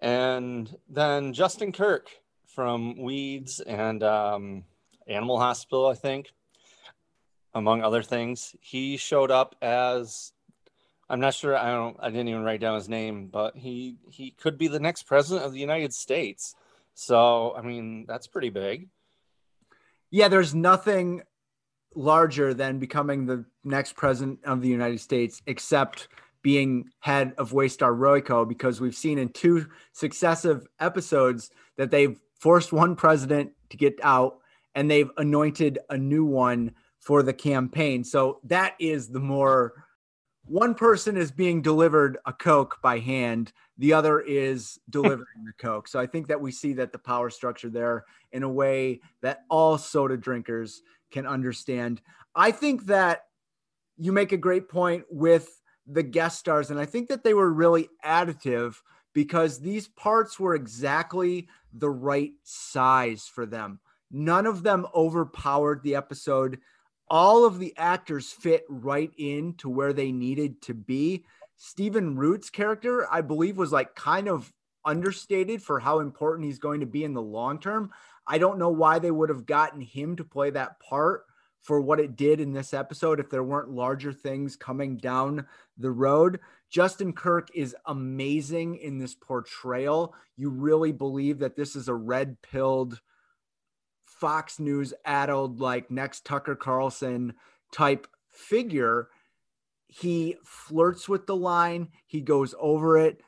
And 0.00 0.74
then 0.88 1.32
Justin 1.32 1.72
Kirk, 1.72 2.10
from 2.54 3.00
Weeds 3.00 3.60
and 3.60 4.02
um, 4.02 4.64
Animal 5.06 5.38
Hospital, 5.38 5.86
I 5.86 5.94
think, 5.94 6.32
among 7.54 7.82
other 7.82 8.02
things. 8.02 8.54
He 8.60 8.96
showed 8.96 9.30
up 9.30 9.56
as 9.60 10.32
I'm 11.08 11.20
not 11.20 11.34
sure. 11.34 11.56
I 11.56 11.70
don't. 11.72 11.96
I 12.00 12.10
didn't 12.10 12.28
even 12.28 12.44
write 12.44 12.60
down 12.60 12.76
his 12.76 12.88
name, 12.88 13.28
but 13.28 13.56
he 13.56 13.96
he 14.10 14.30
could 14.30 14.56
be 14.56 14.68
the 14.68 14.80
next 14.80 15.02
president 15.02 15.44
of 15.44 15.52
the 15.52 15.60
United 15.60 15.92
States. 15.92 16.54
So 16.94 17.54
I 17.56 17.62
mean, 17.62 18.06
that's 18.08 18.26
pretty 18.26 18.50
big. 18.50 18.88
Yeah, 20.10 20.28
there's 20.28 20.54
nothing 20.54 21.22
larger 21.94 22.54
than 22.54 22.78
becoming 22.78 23.26
the 23.26 23.44
next 23.64 23.94
president 23.96 24.40
of 24.44 24.62
the 24.62 24.68
United 24.68 25.00
States, 25.00 25.42
except 25.46 26.08
being 26.42 26.90
head 27.00 27.34
of 27.38 27.52
Waystar 27.52 27.96
Royco, 27.96 28.46
because 28.48 28.80
we've 28.80 28.94
seen 28.94 29.18
in 29.18 29.28
two 29.30 29.66
successive 29.92 30.66
episodes 30.78 31.50
that 31.76 31.90
they've 31.90 32.18
forced 32.38 32.72
one 32.72 32.96
president 32.96 33.52
to 33.70 33.76
get 33.76 33.98
out 34.02 34.38
and 34.74 34.90
they've 34.90 35.10
anointed 35.16 35.78
a 35.90 35.96
new 35.96 36.24
one 36.24 36.72
for 36.98 37.22
the 37.22 37.32
campaign. 37.32 38.02
So 38.02 38.40
that 38.44 38.74
is 38.78 39.08
the 39.08 39.20
more 39.20 39.84
one 40.46 40.74
person 40.74 41.16
is 41.16 41.30
being 41.30 41.62
delivered 41.62 42.18
a 42.26 42.32
Coke 42.32 42.78
by 42.82 42.98
hand, 42.98 43.52
the 43.78 43.92
other 43.92 44.20
is 44.20 44.78
delivering 44.90 45.44
the 45.44 45.52
Coke. 45.58 45.88
So 45.88 45.98
I 45.98 46.06
think 46.06 46.28
that 46.28 46.40
we 46.40 46.52
see 46.52 46.72
that 46.74 46.92
the 46.92 46.98
power 46.98 47.30
structure 47.30 47.70
there 47.70 48.04
in 48.32 48.42
a 48.42 48.48
way 48.48 49.00
that 49.22 49.44
all 49.48 49.78
soda 49.78 50.16
drinkers 50.16 50.82
can 51.10 51.26
understand. 51.26 52.00
I 52.34 52.50
think 52.50 52.86
that 52.86 53.24
you 53.96 54.12
make 54.12 54.32
a 54.32 54.36
great 54.36 54.68
point 54.68 55.04
with 55.10 55.60
the 55.86 56.02
guest 56.02 56.38
stars, 56.38 56.70
and 56.70 56.80
I 56.80 56.86
think 56.86 57.08
that 57.08 57.22
they 57.22 57.34
were 57.34 57.52
really 57.52 57.88
additive 58.04 58.76
because 59.14 59.60
these 59.60 59.88
parts 59.88 60.38
were 60.38 60.54
exactly 60.54 61.48
the 61.72 61.88
right 61.88 62.32
size 62.42 63.30
for 63.32 63.46
them. 63.46 63.80
None 64.10 64.46
of 64.46 64.62
them 64.62 64.86
overpowered 64.94 65.82
the 65.82 65.94
episode. 65.94 66.58
All 67.08 67.44
of 67.44 67.58
the 67.58 67.74
actors 67.76 68.30
fit 68.30 68.64
right 68.68 69.10
in 69.16 69.54
to 69.54 69.70
where 69.70 69.92
they 69.92 70.12
needed 70.12 70.60
to 70.62 70.74
be. 70.74 71.24
Stephen 71.56 72.16
Root's 72.16 72.50
character, 72.50 73.06
I 73.10 73.20
believe, 73.20 73.56
was 73.56 73.72
like 73.72 73.94
kind 73.94 74.28
of 74.28 74.52
understated 74.84 75.62
for 75.62 75.80
how 75.80 76.00
important 76.00 76.46
he's 76.46 76.58
going 76.58 76.80
to 76.80 76.86
be 76.86 77.04
in 77.04 77.14
the 77.14 77.22
long 77.22 77.58
term. 77.58 77.90
I 78.26 78.38
don't 78.38 78.58
know 78.58 78.70
why 78.70 78.98
they 78.98 79.10
would 79.10 79.28
have 79.28 79.46
gotten 79.46 79.80
him 79.80 80.16
to 80.16 80.24
play 80.24 80.50
that 80.50 80.80
part 80.80 81.24
for 81.60 81.80
what 81.80 82.00
it 82.00 82.16
did 82.16 82.40
in 82.40 82.52
this 82.52 82.74
episode 82.74 83.20
if 83.20 83.30
there 83.30 83.42
weren't 83.42 83.70
larger 83.70 84.12
things 84.12 84.54
coming 84.54 84.98
down 84.98 85.46
the 85.78 85.90
road. 85.90 86.40
Justin 86.74 87.12
Kirk 87.12 87.50
is 87.54 87.76
amazing 87.86 88.78
in 88.78 88.98
this 88.98 89.14
portrayal. 89.14 90.12
You 90.36 90.50
really 90.50 90.90
believe 90.90 91.38
that 91.38 91.54
this 91.54 91.76
is 91.76 91.86
a 91.86 91.94
red 91.94 92.42
pilled, 92.42 93.00
Fox 94.04 94.58
News 94.58 94.92
addled, 95.04 95.60
like 95.60 95.88
next 95.88 96.26
Tucker 96.26 96.56
Carlson 96.56 97.34
type 97.70 98.08
figure. 98.28 99.06
He 99.86 100.34
flirts 100.44 101.08
with 101.08 101.28
the 101.28 101.36
line, 101.36 101.90
he 102.06 102.20
goes 102.20 102.56
over 102.58 102.98
it 102.98 103.20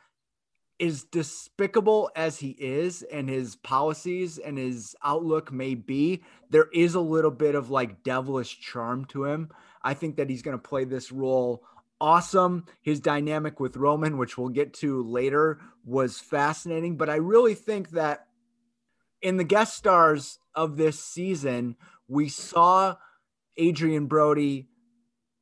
as 0.81 1.05
despicable 1.05 2.11
as 2.17 2.39
he 2.39 2.51
is 2.51 3.03
and 3.03 3.29
his 3.29 3.55
policies 3.55 4.39
and 4.39 4.59
his 4.59 4.97
outlook 5.05 5.53
may 5.53 5.75
be, 5.75 6.23
there 6.51 6.69
is 6.73 6.97
a 6.97 7.01
little 7.01 7.31
bit 7.31 7.55
of 7.55 7.71
like 7.71 8.03
devilish 8.03 8.61
charm 8.61 9.05
to 9.07 9.25
him. 9.25 9.51
I 9.83 9.95
think 9.95 10.17
that 10.17 10.29
he's 10.29 10.43
going 10.43 10.59
to 10.59 10.69
play 10.69 10.85
this 10.85 11.13
role 11.13 11.63
awesome. 12.01 12.67
His 12.83 13.01
dynamic 13.01 13.61
with 13.61 13.77
Roman, 13.77 14.19
which 14.19 14.37
we'll 14.37 14.49
get 14.49 14.75
to 14.75 15.03
later, 15.03 15.61
was 15.85 16.19
fascinating. 16.19 16.97
But 16.97 17.11
I 17.11 17.17
really 17.17 17.55
think 17.55 17.91
that 17.91 18.27
in 19.23 19.37
the 19.37 19.45
guest 19.45 19.77
stars 19.77 20.39
of 20.55 20.77
this 20.77 21.03
season, 21.03 21.77
we 22.09 22.29
saw 22.29 22.97
Adrien 23.59 24.07
Brody 24.07 24.69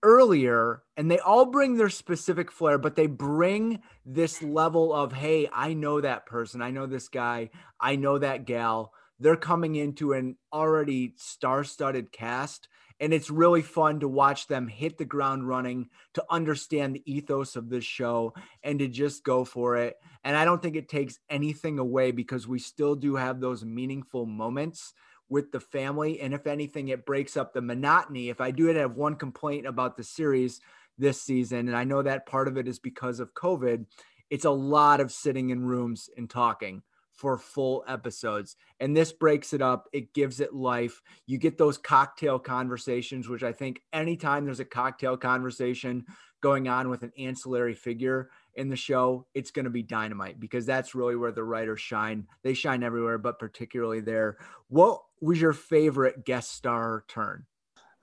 earlier 0.04 0.82
and 0.99 1.11
they 1.11 1.18
all 1.18 1.46
bring 1.46 1.76
their 1.76 1.88
specific 1.88 2.52
flair 2.52 2.76
but 2.76 2.94
they 2.94 3.06
bring 3.06 3.80
this 4.04 4.42
level 4.42 4.92
of 4.92 5.14
hey 5.14 5.49
i 5.50 5.73
know 5.73 5.99
that 5.99 6.26
person 6.26 6.61
i 6.61 6.70
know 6.70 6.84
this 6.84 7.08
guy 7.08 7.49
i 7.80 7.96
know 7.96 8.18
that 8.18 8.44
gal 8.44 8.92
they're 9.18 9.34
coming 9.34 9.76
into 9.76 10.12
an 10.12 10.37
already 10.52 11.14
star-studded 11.16 12.12
cast 12.12 12.68
and 13.00 13.12
it's 13.12 13.30
really 13.30 13.62
fun 13.62 14.00
to 14.00 14.08
watch 14.08 14.46
them 14.46 14.68
hit 14.68 14.98
the 14.98 15.04
ground 15.04 15.46
running 15.46 15.88
to 16.14 16.24
understand 16.30 16.94
the 16.94 17.02
ethos 17.12 17.56
of 17.56 17.68
this 17.68 17.84
show 17.84 18.32
and 18.62 18.78
to 18.78 18.88
just 18.88 19.24
go 19.24 19.44
for 19.44 19.76
it 19.76 19.96
and 20.22 20.36
i 20.36 20.44
don't 20.44 20.62
think 20.62 20.76
it 20.76 20.88
takes 20.88 21.18
anything 21.28 21.78
away 21.78 22.10
because 22.10 22.46
we 22.46 22.58
still 22.58 22.94
do 22.94 23.16
have 23.16 23.40
those 23.40 23.64
meaningful 23.64 24.26
moments 24.26 24.94
with 25.28 25.50
the 25.52 25.60
family. 25.60 26.20
And 26.20 26.34
if 26.34 26.46
anything, 26.46 26.88
it 26.88 27.06
breaks 27.06 27.36
up 27.36 27.52
the 27.52 27.62
monotony. 27.62 28.28
If 28.28 28.40
I 28.40 28.50
do 28.50 28.66
have 28.66 28.96
one 28.96 29.16
complaint 29.16 29.66
about 29.66 29.96
the 29.96 30.04
series 30.04 30.60
this 30.98 31.20
season, 31.20 31.68
and 31.68 31.76
I 31.76 31.84
know 31.84 32.02
that 32.02 32.26
part 32.26 32.48
of 32.48 32.56
it 32.56 32.68
is 32.68 32.78
because 32.78 33.20
of 33.20 33.34
COVID, 33.34 33.86
it's 34.30 34.44
a 34.44 34.50
lot 34.50 35.00
of 35.00 35.12
sitting 35.12 35.50
in 35.50 35.64
rooms 35.64 36.08
and 36.16 36.28
talking 36.28 36.82
for 37.14 37.38
full 37.38 37.85
episodes. 37.87 38.56
And 38.80 38.97
this 38.97 39.12
breaks 39.12 39.52
it 39.52 39.62
up. 39.62 39.88
It 39.92 40.12
gives 40.12 40.40
it 40.40 40.54
life. 40.54 41.00
You 41.26 41.38
get 41.38 41.59
those 41.59 41.78
cocktail 41.78 42.38
conversations, 42.38 43.28
which 43.28 43.42
I 43.42 43.52
think 43.52 43.80
anytime 43.92 44.44
there's 44.44 44.61
a 44.61 44.64
cocktail 44.64 45.16
conversation 45.16 46.04
going 46.40 46.68
on 46.68 46.90
with 46.90 47.02
an 47.02 47.12
ancillary 47.18 47.75
figure 47.75 48.28
in 48.54 48.68
the 48.68 48.76
show, 48.76 49.26
it's 49.33 49.50
going 49.50 49.64
to 49.64 49.71
be 49.71 49.83
dynamite 49.83 50.38
because 50.38 50.66
that's 50.66 50.94
really 50.94 51.16
where 51.16 51.33
the 51.33 51.44
writers 51.44 51.80
shine. 51.80 52.26
They 52.42 52.54
shine 52.54 52.83
everywhere, 52.83 53.18
but 53.18 53.38
particularly 53.38 54.00
there. 54.00 54.37
What 54.68 55.02
was 55.21 55.40
your 55.40 55.54
favorite 55.54 56.25
guest 56.25 56.52
star 56.52 57.04
turn? 57.09 57.47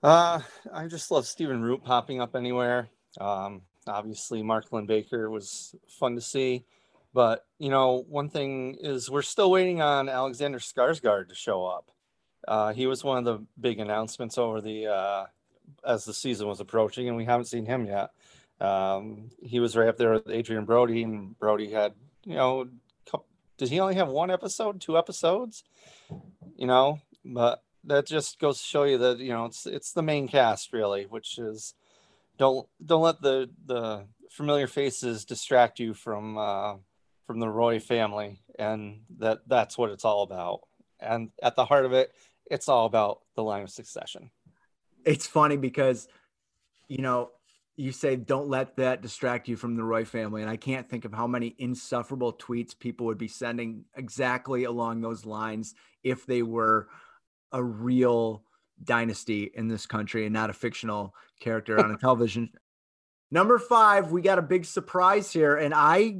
Uh, 0.02 0.40
I 0.72 0.88
just 0.88 1.10
love 1.10 1.26
Stephen 1.26 1.62
Root 1.62 1.84
popping 1.84 2.20
up 2.20 2.34
anywhere. 2.34 2.88
Um, 3.20 3.62
obviously, 3.86 4.42
Mark 4.42 4.72
Linn-Baker 4.72 5.30
was 5.30 5.76
fun 5.86 6.16
to 6.16 6.20
see. 6.20 6.64
But, 7.14 7.44
you 7.58 7.68
know, 7.68 8.04
one 8.08 8.28
thing 8.28 8.76
is 8.80 9.10
we're 9.10 9.22
still 9.22 9.50
waiting 9.50 9.82
on 9.82 10.08
Alexander 10.08 10.58
Skarsgård 10.58 11.28
to 11.28 11.34
show 11.34 11.66
up. 11.66 11.90
Uh, 12.46 12.72
he 12.72 12.86
was 12.86 13.04
one 13.04 13.18
of 13.18 13.24
the 13.24 13.44
big 13.60 13.78
announcements 13.78 14.38
over 14.38 14.60
the 14.60 14.86
uh, 14.86 15.26
as 15.86 16.04
the 16.04 16.14
season 16.14 16.48
was 16.48 16.60
approaching, 16.60 17.08
and 17.08 17.16
we 17.16 17.24
haven't 17.24 17.46
seen 17.46 17.66
him 17.66 17.86
yet. 17.86 18.10
Um, 18.60 19.30
he 19.42 19.60
was 19.60 19.76
right 19.76 19.88
up 19.88 19.96
there 19.96 20.12
with 20.12 20.28
Adrien 20.28 20.64
Brody, 20.64 21.02
and 21.02 21.38
Brody 21.38 21.70
had, 21.70 21.94
you 22.24 22.34
know, 22.34 22.68
couple, 23.06 23.26
did 23.58 23.68
he 23.68 23.80
only 23.80 23.94
have 23.94 24.08
one 24.08 24.30
episode, 24.30 24.80
two 24.80 24.96
episodes? 24.96 25.64
You 26.56 26.66
know, 26.66 27.00
but 27.24 27.62
that 27.84 28.06
just 28.06 28.38
goes 28.38 28.58
to 28.58 28.64
show 28.64 28.84
you 28.84 28.98
that 28.98 29.18
you 29.18 29.30
know 29.30 29.46
it's 29.46 29.66
it's 29.66 29.92
the 29.92 30.02
main 30.02 30.28
cast 30.28 30.72
really, 30.72 31.04
which 31.04 31.38
is 31.38 31.74
don't 32.38 32.68
don't 32.84 33.02
let 33.02 33.20
the 33.20 33.50
the 33.66 34.06
familiar 34.30 34.66
faces 34.66 35.24
distract 35.24 35.78
you 35.78 35.94
from 35.94 36.38
uh, 36.38 36.74
from 37.26 37.40
the 37.40 37.48
Roy 37.48 37.80
family, 37.80 38.40
and 38.58 39.00
that 39.18 39.40
that's 39.46 39.78
what 39.78 39.90
it's 39.90 40.04
all 40.04 40.22
about. 40.22 40.60
And 41.00 41.30
at 41.42 41.56
the 41.56 41.64
heart 41.64 41.84
of 41.84 41.92
it, 41.92 42.12
it's 42.50 42.68
all 42.68 42.86
about 42.86 43.20
the 43.34 43.42
line 43.42 43.62
of 43.62 43.70
succession. 43.70 44.30
It's 45.04 45.26
funny 45.26 45.56
because, 45.56 46.08
you 46.88 46.98
know, 46.98 47.30
you 47.76 47.92
say 47.92 48.16
don't 48.16 48.48
let 48.48 48.76
that 48.76 49.00
distract 49.00 49.48
you 49.48 49.56
from 49.56 49.76
the 49.76 49.84
Roy 49.84 50.04
family, 50.04 50.42
and 50.42 50.50
I 50.50 50.56
can't 50.56 50.88
think 50.88 51.04
of 51.04 51.12
how 51.12 51.26
many 51.26 51.54
insufferable 51.58 52.32
tweets 52.34 52.78
people 52.78 53.06
would 53.06 53.18
be 53.18 53.28
sending 53.28 53.84
exactly 53.96 54.64
along 54.64 55.00
those 55.00 55.24
lines 55.24 55.74
if 56.02 56.26
they 56.26 56.42
were 56.42 56.88
a 57.50 57.62
real 57.62 58.44
dynasty 58.84 59.50
in 59.54 59.68
this 59.68 59.86
country 59.86 60.24
and 60.24 60.32
not 60.32 60.50
a 60.50 60.54
fictional 60.54 61.14
character 61.40 61.82
on 61.82 61.90
a 61.90 61.96
television. 62.00 62.50
Number 63.30 63.58
five, 63.58 64.12
we 64.12 64.20
got 64.20 64.38
a 64.38 64.42
big 64.42 64.66
surprise 64.66 65.32
here, 65.32 65.56
and 65.56 65.72
I 65.74 66.18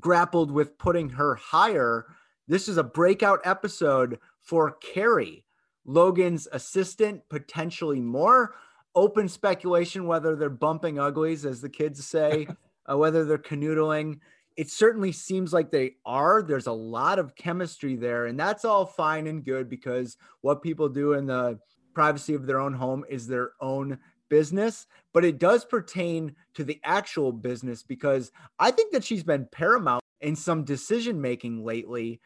grappled 0.00 0.50
with 0.50 0.78
putting 0.78 1.10
her 1.10 1.34
higher. 1.34 2.06
This 2.48 2.68
is 2.68 2.76
a 2.76 2.84
breakout 2.84 3.40
episode 3.44 4.18
for 4.40 4.72
Kerry, 4.72 5.44
Logan's 5.84 6.46
assistant, 6.52 7.22
potentially 7.28 8.00
more. 8.00 8.54
Open 8.94 9.28
speculation 9.28 10.06
whether 10.06 10.36
they're 10.36 10.50
bumping 10.50 10.98
uglies, 10.98 11.44
as 11.44 11.60
the 11.60 11.68
kids 11.68 12.06
say, 12.06 12.46
uh, 12.90 12.96
whether 12.96 13.24
they're 13.24 13.38
canoodling 13.38 14.20
it 14.56 14.70
certainly 14.70 15.12
seems 15.12 15.52
like 15.52 15.70
they 15.70 15.96
are. 16.04 16.42
There's 16.42 16.66
a 16.66 16.72
lot 16.72 17.18
of 17.18 17.34
chemistry 17.34 17.96
there, 17.96 18.26
and 18.26 18.38
that's 18.38 18.64
all 18.64 18.86
fine 18.86 19.26
and 19.26 19.44
good 19.44 19.68
because 19.68 20.16
what 20.42 20.62
people 20.62 20.88
do 20.88 21.14
in 21.14 21.26
the 21.26 21.58
privacy 21.92 22.34
of 22.34 22.46
their 22.46 22.60
own 22.60 22.74
home 22.74 23.04
is 23.08 23.26
their 23.26 23.52
own 23.60 23.98
business. 24.34 24.88
But 25.12 25.24
it 25.24 25.38
does 25.38 25.64
pertain 25.64 26.34
to 26.54 26.64
the 26.64 26.80
actual 26.82 27.30
business 27.30 27.84
because 27.84 28.32
I 28.58 28.72
think 28.72 28.92
that 28.92 29.04
she's 29.04 29.22
been 29.22 29.46
paramount 29.52 30.02
in 30.20 30.34
some 30.34 30.64
decision 30.64 31.20
making 31.20 31.64
lately. 31.64 32.20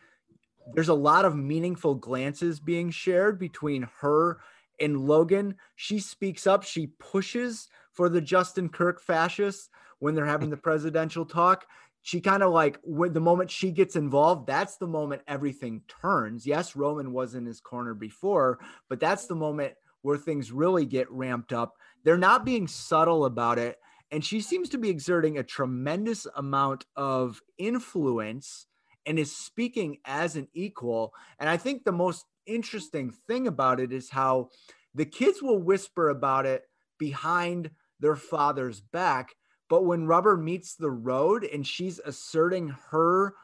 There's 0.73 0.88
a 0.88 0.95
lot 0.95 1.27
of 1.27 1.37
meaningful 1.37 1.97
glances 1.97 2.61
being 2.61 2.91
shared 2.91 3.38
between 3.38 3.87
her 4.00 4.41
and 4.81 5.07
Logan. 5.07 5.57
She 5.77 5.99
speaks 5.99 6.47
up, 6.47 6.62
she 6.62 6.87
pushes 6.99 7.69
for 7.93 8.09
the 8.09 8.23
Justin 8.23 8.71
Kirk 8.71 9.03
fascists 9.03 9.69
when 9.99 10.15
they're 10.15 10.25
having 10.25 10.49
the 10.49 10.57
presidential 10.57 11.27
talk 11.27 11.67
she 12.00 12.23
kind 12.23 12.43
of 12.43 12.53
like 12.53 12.79
when 12.85 13.12
the 13.12 13.21
moment 13.21 13.50
she 13.50 13.71
gets 13.71 13.97
involved, 13.97 14.47
that's 14.47 14.77
the 14.77 14.87
moment 14.87 15.21
everything 15.27 15.83
turns. 16.00 16.47
Yes, 16.47 16.77
Roman 16.77 17.12
was 17.12 17.35
in 17.35 17.45
his 17.45 17.61
corner 17.61 17.93
before, 17.93 18.61
but 18.88 19.00
that's 19.00 19.27
the 19.27 19.35
moment 19.35 19.75
where 20.03 20.17
things 20.17 20.53
really 20.53 20.87
get 20.87 21.11
ramped 21.11 21.53
up. 21.53 21.77
They're 22.05 22.17
not 22.17 22.45
being 22.45 22.67
subtle 22.69 23.25
about 23.25 23.59
it. 23.59 23.78
And 24.11 24.25
she 24.25 24.40
seems 24.40 24.71
to 24.71 24.78
be 24.78 24.88
exerting 24.88 25.37
a 25.38 25.43
tremendous 25.43 26.26
amount 26.37 26.87
of 26.97 27.40
influence 27.59 28.67
and 29.05 29.19
is 29.19 29.35
speaking 29.35 29.99
as 30.05 30.37
an 30.37 30.49
equal. 30.55 31.12
And 31.38 31.49
I 31.49 31.57
think 31.57 31.85
the 31.85 31.93
most 31.93 32.25
interesting 32.47 33.12
thing 33.26 33.47
about 33.47 33.81
it 33.81 33.93
is 33.93 34.11
how 34.11 34.50
the 34.95 35.05
kids 35.05 35.43
will 35.43 35.59
whisper 35.59 36.09
about 36.09 36.47
it 36.47 36.62
behind 36.99 37.71
their 38.00 38.17
father's 38.17 38.81
back. 38.81 39.35
But 39.69 39.85
when 39.85 40.07
Rubber 40.07 40.37
meets 40.37 40.75
the 40.75 40.90
road 40.90 41.45
and 41.45 41.67
she's 41.67 41.99
asserting 41.99 42.75
her 42.90 43.35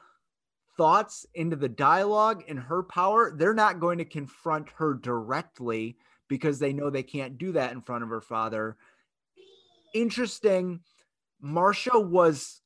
thoughts 0.77 1.27
into 1.35 1.57
the 1.57 1.69
dialogue 1.69 2.43
and 2.49 2.59
her 2.59 2.83
power, 2.83 3.33
they're 3.37 3.55
not 3.55 3.81
going 3.81 3.99
to 3.99 4.05
confront 4.05 4.71
her 4.77 4.95
directly 4.95 5.97
because 6.35 6.59
they 6.59 6.73
know 6.73 6.91
they 6.91 7.05
can't 7.05 7.39
do 7.39 7.53
that 7.53 7.71
in 7.71 7.81
front 7.81 8.03
of 8.03 8.11
her 8.11 8.21
father. 8.21 8.77
Interesting. 9.95 10.81
Marcia 11.41 11.97
was 11.97 12.61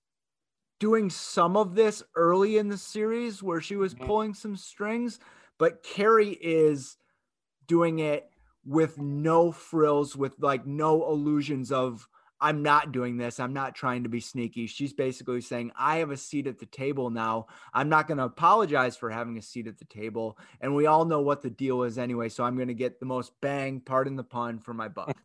doing 0.80 1.10
some 1.10 1.54
of 1.54 1.74
this 1.74 2.02
early 2.16 2.56
in 2.56 2.68
the 2.68 2.78
series 2.78 3.42
where 3.42 3.60
she 3.60 3.76
was 3.76 3.94
mm-hmm. 3.94 4.06
pulling 4.06 4.32
some 4.32 4.56
strings, 4.56 5.20
but 5.58 5.82
Kerry 5.82 6.30
is 6.30 6.96
doing 7.66 7.98
it 7.98 8.30
with 8.64 8.96
no 8.96 9.52
frills, 9.52 10.16
with 10.16 10.32
like 10.38 10.66
no 10.66 11.06
illusions 11.06 11.70
of 11.70 12.08
I'm 12.40 12.62
not 12.62 12.92
doing 12.92 13.16
this. 13.16 13.40
I'm 13.40 13.52
not 13.52 13.74
trying 13.74 14.04
to 14.04 14.08
be 14.08 14.20
sneaky. 14.20 14.66
She's 14.66 14.92
basically 14.92 15.40
saying, 15.40 15.72
I 15.76 15.96
have 15.96 16.10
a 16.10 16.16
seat 16.16 16.46
at 16.46 16.58
the 16.58 16.66
table 16.66 17.10
now. 17.10 17.46
I'm 17.74 17.88
not 17.88 18.06
going 18.06 18.18
to 18.18 18.24
apologize 18.24 18.96
for 18.96 19.10
having 19.10 19.38
a 19.38 19.42
seat 19.42 19.66
at 19.66 19.78
the 19.78 19.84
table. 19.84 20.38
And 20.60 20.74
we 20.74 20.86
all 20.86 21.04
know 21.04 21.20
what 21.20 21.42
the 21.42 21.50
deal 21.50 21.82
is 21.82 21.98
anyway. 21.98 22.28
So 22.28 22.44
I'm 22.44 22.56
going 22.56 22.68
to 22.68 22.74
get 22.74 23.00
the 23.00 23.06
most 23.06 23.32
bang, 23.40 23.80
pardon 23.80 24.16
the 24.16 24.24
pun, 24.24 24.60
for 24.60 24.72
my 24.72 24.88
buck. 24.88 25.16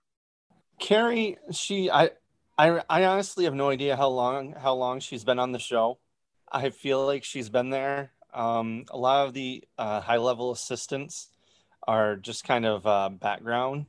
Kerry, 0.79 1.38
she, 1.51 1.91
I, 1.91 2.12
I, 2.58 2.82
I 2.89 3.05
honestly 3.05 3.46
have 3.46 3.53
no 3.53 3.70
idea 3.70 3.96
how 3.96 4.10
long, 4.10 4.53
how 4.53 4.74
long 4.74 5.00
she's 5.00 5.24
been 5.24 5.39
on 5.39 5.51
the 5.51 5.60
show. 5.60 6.00
I 6.51 6.72
feel 6.72 7.05
like 7.05 7.24
she's 7.24 7.50
been 7.50 7.70
there. 7.70 8.12
Um, 8.34 8.86
a 8.89 8.98
lot 8.98 9.27
of 9.27 9.34
the 9.34 9.63
uh, 9.77 10.01
high 10.01 10.17
level 10.17 10.51
assistants 10.51 11.29
are 11.88 12.15
just 12.15 12.43
kind 12.43 12.65
of 12.65 12.88
uh, 12.88 13.10
background 13.10 13.86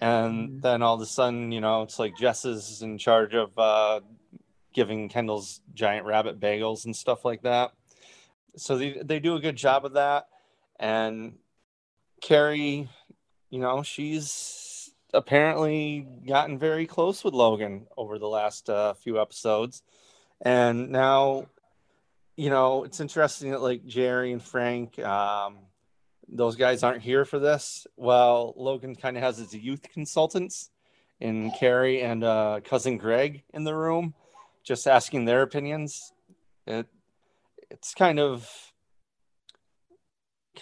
and 0.00 0.48
mm-hmm. 0.48 0.60
then 0.60 0.82
all 0.82 0.94
of 0.94 1.00
a 1.00 1.06
sudden 1.06 1.52
you 1.52 1.60
know 1.60 1.82
it's 1.82 1.98
like 1.98 2.16
jess 2.16 2.44
is 2.44 2.82
in 2.82 2.98
charge 2.98 3.34
of 3.34 3.56
uh, 3.58 4.00
giving 4.72 5.08
kendall's 5.08 5.60
giant 5.72 6.06
rabbit 6.06 6.40
bagels 6.40 6.84
and 6.84 6.94
stuff 6.94 7.24
like 7.24 7.42
that. 7.42 7.72
So 8.56 8.78
they, 8.78 9.00
they 9.02 9.18
do 9.18 9.34
a 9.34 9.40
good 9.40 9.56
job 9.56 9.84
of 9.84 9.94
that. 9.94 10.28
And 10.78 11.34
kerry 12.20 12.88
you 13.50 13.60
know 13.60 13.82
she's 13.82 14.90
apparently 15.12 16.08
gotten 16.26 16.58
very 16.58 16.86
close 16.86 17.22
with 17.22 17.34
logan 17.34 17.86
over 17.96 18.18
the 18.18 18.26
last 18.26 18.68
uh, 18.68 18.94
few 18.94 19.20
episodes. 19.20 19.82
And 20.40 20.90
now 20.90 21.46
you 22.36 22.50
know 22.50 22.82
it's 22.82 23.00
interesting 23.00 23.52
that 23.52 23.62
like 23.62 23.86
gerri 23.86 24.32
and 24.32 24.42
frank 24.42 24.98
um, 24.98 25.58
those 26.28 26.56
guys 26.56 26.82
aren't 26.82 27.02
here 27.02 27.24
for 27.24 27.38
this. 27.38 27.86
Well, 27.96 28.54
Logan 28.56 28.94
kind 28.94 29.16
of 29.16 29.22
has 29.22 29.38
his 29.38 29.54
youth 29.54 29.82
consultants 29.82 30.70
in 31.20 31.50
Kerry 31.52 32.02
and 32.02 32.24
uh, 32.24 32.60
cousin 32.64 32.98
Greg 32.98 33.42
in 33.52 33.64
the 33.64 33.74
room, 33.74 34.14
just 34.62 34.86
asking 34.86 35.24
their 35.24 35.42
opinions. 35.42 36.12
It 36.66 36.86
it's 37.70 37.94
kind 37.94 38.18
of 38.18 38.48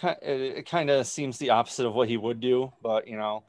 it 0.01 0.67
kind 0.67 0.89
of 0.89 1.05
seems 1.05 1.37
the 1.37 1.51
opposite 1.51 1.85
of 1.85 1.93
what 1.93 2.09
he 2.09 2.17
would 2.17 2.39
do, 2.39 2.73
but 2.81 3.07
you 3.07 3.17
know, 3.17 3.43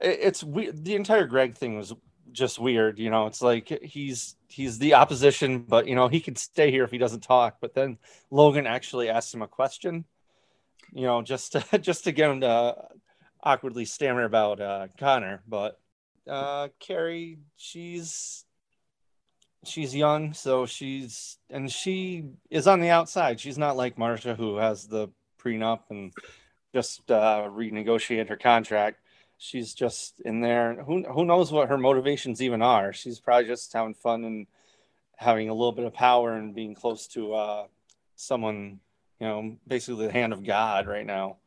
it, 0.00 0.18
it's 0.20 0.44
weird. 0.44 0.84
The 0.84 0.94
entire 0.94 1.26
Greg 1.26 1.56
thing 1.56 1.76
was 1.76 1.92
just 2.32 2.58
weird. 2.58 2.98
You 2.98 3.10
know, 3.10 3.26
it's 3.26 3.42
like 3.42 3.68
he's 3.82 4.36
he's 4.48 4.78
the 4.78 4.94
opposition, 4.94 5.60
but 5.60 5.86
you 5.86 5.94
know 5.94 6.08
he 6.08 6.20
could 6.20 6.38
stay 6.38 6.70
here 6.70 6.84
if 6.84 6.90
he 6.90 6.98
doesn't 6.98 7.22
talk. 7.22 7.56
But 7.60 7.74
then 7.74 7.98
Logan 8.30 8.66
actually 8.66 9.08
asked 9.08 9.34
him 9.34 9.42
a 9.42 9.48
question 9.48 10.04
you 10.94 11.02
know, 11.02 11.20
just 11.20 11.52
to, 11.52 11.78
just 11.78 12.04
to 12.04 12.12
get 12.12 12.30
him 12.30 12.40
to 12.40 12.76
awkwardly 13.42 13.84
stammer 13.84 14.24
about 14.24 14.60
uh, 14.60 14.88
Connor. 14.98 15.42
But 15.46 15.78
uh, 16.28 16.68
Kerry, 16.80 17.38
she's 17.56 18.44
she's 19.64 19.94
young, 19.94 20.32
so 20.32 20.66
she's 20.66 21.38
and 21.50 21.70
she 21.70 22.30
is 22.50 22.66
on 22.66 22.80
the 22.80 22.90
outside. 22.90 23.40
She's 23.40 23.58
not 23.58 23.76
like 23.76 23.98
Marcia, 23.98 24.34
who 24.34 24.56
has 24.56 24.86
the 24.86 25.08
prenup 25.38 25.80
and 25.90 26.12
just 26.72 27.10
uh, 27.10 27.48
renegotiate 27.50 28.28
her 28.28 28.36
contract. 28.36 29.00
She's 29.36 29.74
just 29.74 30.20
in 30.20 30.40
there. 30.40 30.82
Who 30.84 31.02
who 31.02 31.24
knows 31.24 31.52
what 31.52 31.68
her 31.68 31.76
motivations 31.78 32.40
even 32.40 32.62
are? 32.62 32.92
She's 32.92 33.20
probably 33.20 33.46
just 33.46 33.72
having 33.72 33.94
fun 33.94 34.24
and 34.24 34.46
having 35.16 35.48
a 35.48 35.54
little 35.54 35.72
bit 35.72 35.84
of 35.84 35.92
power 35.92 36.34
and 36.34 36.54
being 36.54 36.74
close 36.74 37.06
to 37.08 37.34
uh, 37.34 37.66
someone 38.16 38.80
you 39.20 39.26
know, 39.26 39.56
basically 39.66 40.06
the 40.06 40.12
hand 40.12 40.32
of 40.32 40.44
God 40.44 40.86
right 40.86 41.06
now. 41.06 41.38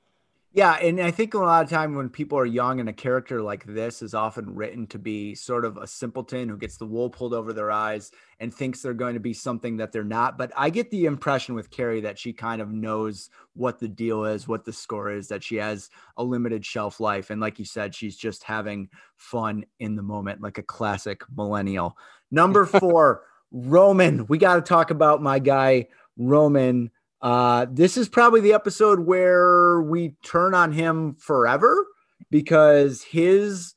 Yeah, 0.54 0.74
and 0.74 1.00
I 1.00 1.12
think 1.12 1.36
a 1.36 1.38
lot 1.38 1.64
of 1.64 1.70
time 1.70 1.94
when 1.94 2.10
people 2.10 2.40
are 2.40 2.46
young 2.46 2.80
and 2.80 2.90
a 2.90 2.94
character 2.94 3.44
like 3.44 3.64
this 3.66 4.02
is 4.02 4.16
often 4.16 4.56
written 4.56 4.88
to 4.88 4.98
be 4.98 5.36
sort 5.36 5.66
of 5.66 5.78
a 5.78 5.86
simpleton 5.86 6.50
who 6.50 6.58
gets 6.58 6.78
the 6.78 6.86
wool 6.86 7.12
pulled 7.12 7.36
over 7.36 7.54
their 7.54 7.70
eyes 7.70 8.12
and 8.40 8.52
thinks 8.52 8.82
they're 8.82 8.96
going 8.96 9.14
to 9.14 9.20
be 9.20 9.34
something 9.34 9.78
that 9.78 9.92
they're 9.92 10.04
not. 10.04 10.36
But 10.36 10.52
I 10.58 10.72
get 10.72 10.90
the 10.90 11.06
impression 11.06 11.54
with 11.54 11.70
Kerry 11.70 12.02
that 12.02 12.18
she 12.18 12.34
kind 12.34 12.60
of 12.60 12.72
knows 12.72 13.30
what 13.54 13.78
the 13.78 13.88
deal 13.88 14.26
is, 14.26 14.48
what 14.48 14.66
the 14.66 14.74
score 14.74 15.12
is, 15.12 15.28
that 15.28 15.44
she 15.44 15.58
has 15.58 15.92
a 16.16 16.24
limited 16.24 16.66
shelf 16.66 17.00
life. 17.00 17.30
And 17.30 17.40
like 17.40 17.60
you 17.60 17.66
said, 17.66 17.94
she's 17.94 18.18
just 18.18 18.44
having 18.44 18.90
fun 19.16 19.64
in 19.80 19.96
the 19.96 20.02
moment, 20.02 20.42
like 20.42 20.58
a 20.58 20.64
classic 20.64 21.22
millennial. 21.36 21.96
Number 22.32 22.66
four, 22.80 23.26
Roman. 23.52 24.26
We 24.26 24.40
got 24.40 24.56
to 24.56 24.62
talk 24.62 24.90
about 24.90 25.22
my 25.22 25.38
guy, 25.38 25.90
Roman 26.18 26.90
uh, 27.22 27.66
this 27.72 27.98
is 27.98 28.08
probably 28.08 28.42
the 28.42 28.54
episode 28.54 29.02
where 29.02 29.82
we 29.82 30.16
turn 30.24 30.54
on 30.54 30.72
him 30.72 31.16
forever 31.16 31.86
because 32.30 33.02
his 33.04 33.74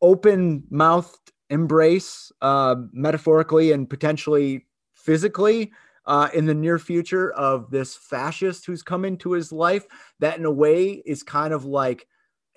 open 0.00 0.64
mouthed 0.70 1.32
embrace, 1.50 2.30
uh, 2.42 2.76
metaphorically 2.92 3.72
and 3.72 3.88
potentially 3.88 4.66
physically, 4.92 5.72
uh, 6.06 6.28
in 6.34 6.44
the 6.44 6.54
near 6.54 6.78
future 6.78 7.32
of 7.32 7.70
this 7.70 7.96
fascist 7.96 8.66
who's 8.66 8.82
come 8.82 9.04
into 9.04 9.32
his 9.32 9.50
life, 9.50 9.86
that 10.20 10.38
in 10.38 10.44
a 10.44 10.50
way 10.50 11.02
is 11.06 11.22
kind 11.22 11.54
of 11.54 11.64
like 11.64 12.06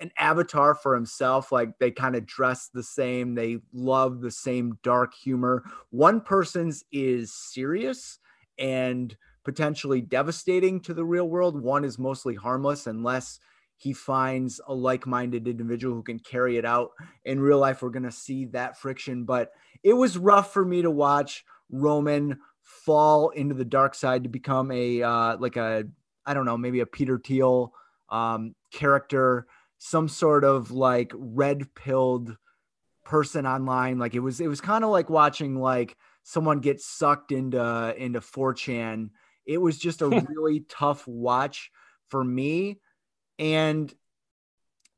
an 0.00 0.10
avatar 0.18 0.74
for 0.74 0.94
himself. 0.94 1.50
Like 1.50 1.78
they 1.78 1.90
kind 1.90 2.14
of 2.14 2.26
dress 2.26 2.68
the 2.72 2.82
same, 2.82 3.34
they 3.34 3.58
love 3.72 4.20
the 4.20 4.30
same 4.30 4.78
dark 4.82 5.14
humor. 5.14 5.64
One 5.90 6.20
person's 6.20 6.84
is 6.92 7.32
serious 7.32 8.18
and 8.58 9.16
potentially 9.48 10.02
devastating 10.02 10.78
to 10.78 10.92
the 10.92 11.06
real 11.06 11.26
world. 11.26 11.58
One 11.58 11.82
is 11.82 11.98
mostly 11.98 12.34
harmless 12.34 12.86
unless 12.86 13.40
he 13.78 13.94
finds 13.94 14.60
a 14.66 14.74
like-minded 14.74 15.48
individual 15.48 15.94
who 15.94 16.02
can 16.02 16.18
carry 16.18 16.58
it 16.58 16.66
out 16.66 16.90
in 17.24 17.40
real 17.40 17.58
life 17.58 17.80
we're 17.80 17.88
going 17.88 18.02
to 18.02 18.12
see 18.12 18.44
that 18.46 18.76
friction 18.76 19.24
but 19.24 19.52
it 19.82 19.92
was 19.92 20.18
rough 20.18 20.52
for 20.52 20.64
me 20.64 20.82
to 20.82 20.90
watch 20.90 21.44
roman 21.70 22.36
fall 22.62 23.30
into 23.30 23.54
the 23.54 23.64
dark 23.64 23.94
side 23.94 24.24
to 24.24 24.28
become 24.28 24.72
a 24.72 25.00
uh, 25.00 25.36
like 25.38 25.56
a 25.56 25.84
i 26.26 26.34
don't 26.34 26.44
know 26.44 26.58
maybe 26.58 26.80
a 26.80 26.86
peter 26.86 27.20
thiel 27.24 27.72
um, 28.10 28.54
character 28.72 29.46
some 29.78 30.08
sort 30.08 30.42
of 30.42 30.72
like 30.72 31.12
red 31.14 31.72
pilled 31.76 32.36
person 33.04 33.46
online 33.46 33.98
like 33.98 34.14
it 34.14 34.20
was 34.20 34.40
it 34.40 34.48
was 34.48 34.60
kind 34.60 34.82
of 34.82 34.90
like 34.90 35.08
watching 35.08 35.60
like 35.60 35.96
someone 36.28 36.60
get 36.60 36.78
sucked 36.78 37.32
into 37.32 37.94
into 37.96 38.20
4chan 38.20 39.08
it 39.48 39.58
was 39.58 39.78
just 39.78 40.02
a 40.02 40.08
really 40.28 40.60
tough 40.68 41.08
watch 41.08 41.72
for 42.08 42.22
me. 42.22 42.78
And 43.38 43.92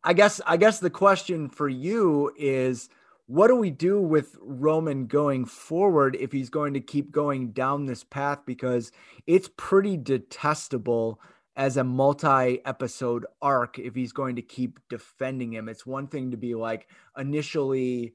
I 0.02 0.12
guess 0.12 0.40
I 0.44 0.56
guess 0.58 0.80
the 0.80 0.90
question 0.90 1.48
for 1.48 1.68
you 1.68 2.32
is 2.36 2.90
what 3.26 3.46
do 3.46 3.54
we 3.54 3.70
do 3.70 4.00
with 4.00 4.36
Roman 4.40 5.06
going 5.06 5.44
forward 5.44 6.16
if 6.18 6.32
he's 6.32 6.50
going 6.50 6.74
to 6.74 6.80
keep 6.80 7.12
going 7.12 7.52
down 7.52 7.86
this 7.86 8.02
path 8.02 8.40
because 8.44 8.90
it's 9.26 9.48
pretty 9.56 9.96
detestable 9.96 11.20
as 11.54 11.76
a 11.76 11.84
multi-episode 11.84 13.26
arc 13.40 13.78
if 13.78 13.94
he's 13.94 14.12
going 14.12 14.36
to 14.36 14.42
keep 14.42 14.80
defending 14.88 15.52
him. 15.52 15.68
It's 15.68 15.86
one 15.86 16.08
thing 16.08 16.32
to 16.32 16.36
be 16.36 16.54
like 16.56 16.88
initially 17.16 18.14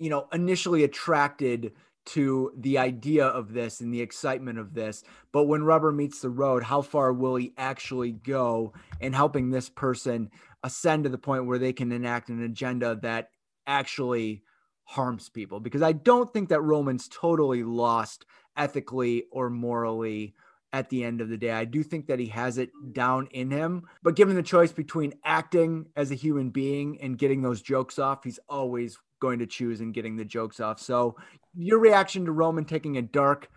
you 0.00 0.08
know, 0.08 0.26
initially 0.32 0.82
attracted 0.82 1.72
to 2.06 2.52
the 2.56 2.78
idea 2.78 3.26
of 3.26 3.52
this 3.52 3.80
and 3.80 3.92
the 3.92 4.00
excitement 4.00 4.58
of 4.58 4.74
this. 4.74 5.04
But 5.32 5.44
when 5.44 5.62
rubber 5.62 5.92
meets 5.92 6.20
the 6.20 6.30
road, 6.30 6.62
how 6.62 6.82
far 6.82 7.12
will 7.12 7.36
he 7.36 7.52
actually 7.56 8.12
go 8.12 8.72
in 9.00 9.12
helping 9.12 9.50
this 9.50 9.68
person 9.68 10.30
ascend 10.62 11.04
to 11.04 11.10
the 11.10 11.18
point 11.18 11.46
where 11.46 11.58
they 11.58 11.72
can 11.72 11.92
enact 11.92 12.28
an 12.28 12.42
agenda 12.42 12.98
that 13.02 13.30
actually 13.66 14.42
harms 14.84 15.28
people? 15.28 15.60
Because 15.60 15.82
I 15.82 15.92
don't 15.92 16.32
think 16.32 16.48
that 16.48 16.62
Roman's 16.62 17.08
totally 17.08 17.62
lost 17.62 18.24
ethically 18.56 19.24
or 19.30 19.50
morally 19.50 20.34
at 20.72 20.88
the 20.88 21.04
end 21.04 21.20
of 21.20 21.28
the 21.28 21.36
day. 21.36 21.50
I 21.50 21.64
do 21.64 21.82
think 21.82 22.06
that 22.06 22.18
he 22.18 22.26
has 22.26 22.56
it 22.58 22.70
down 22.92 23.26
in 23.32 23.50
him, 23.50 23.82
but 24.02 24.16
given 24.16 24.36
the 24.36 24.42
choice 24.42 24.72
between 24.72 25.14
acting 25.24 25.86
as 25.96 26.10
a 26.10 26.16
human 26.16 26.50
being 26.50 27.00
and 27.00 27.18
getting 27.18 27.42
those 27.42 27.60
jokes 27.60 27.98
off, 27.98 28.24
he's 28.24 28.38
always 28.48 28.98
going 29.20 29.38
to 29.38 29.46
choose 29.46 29.80
and 29.80 29.94
getting 29.94 30.16
the 30.16 30.24
jokes 30.24 30.60
off. 30.60 30.80
So, 30.80 31.16
your 31.54 31.78
reaction 31.78 32.24
to 32.24 32.32
Roman 32.32 32.64
taking 32.64 32.96
a 32.96 33.02
dark 33.02 33.48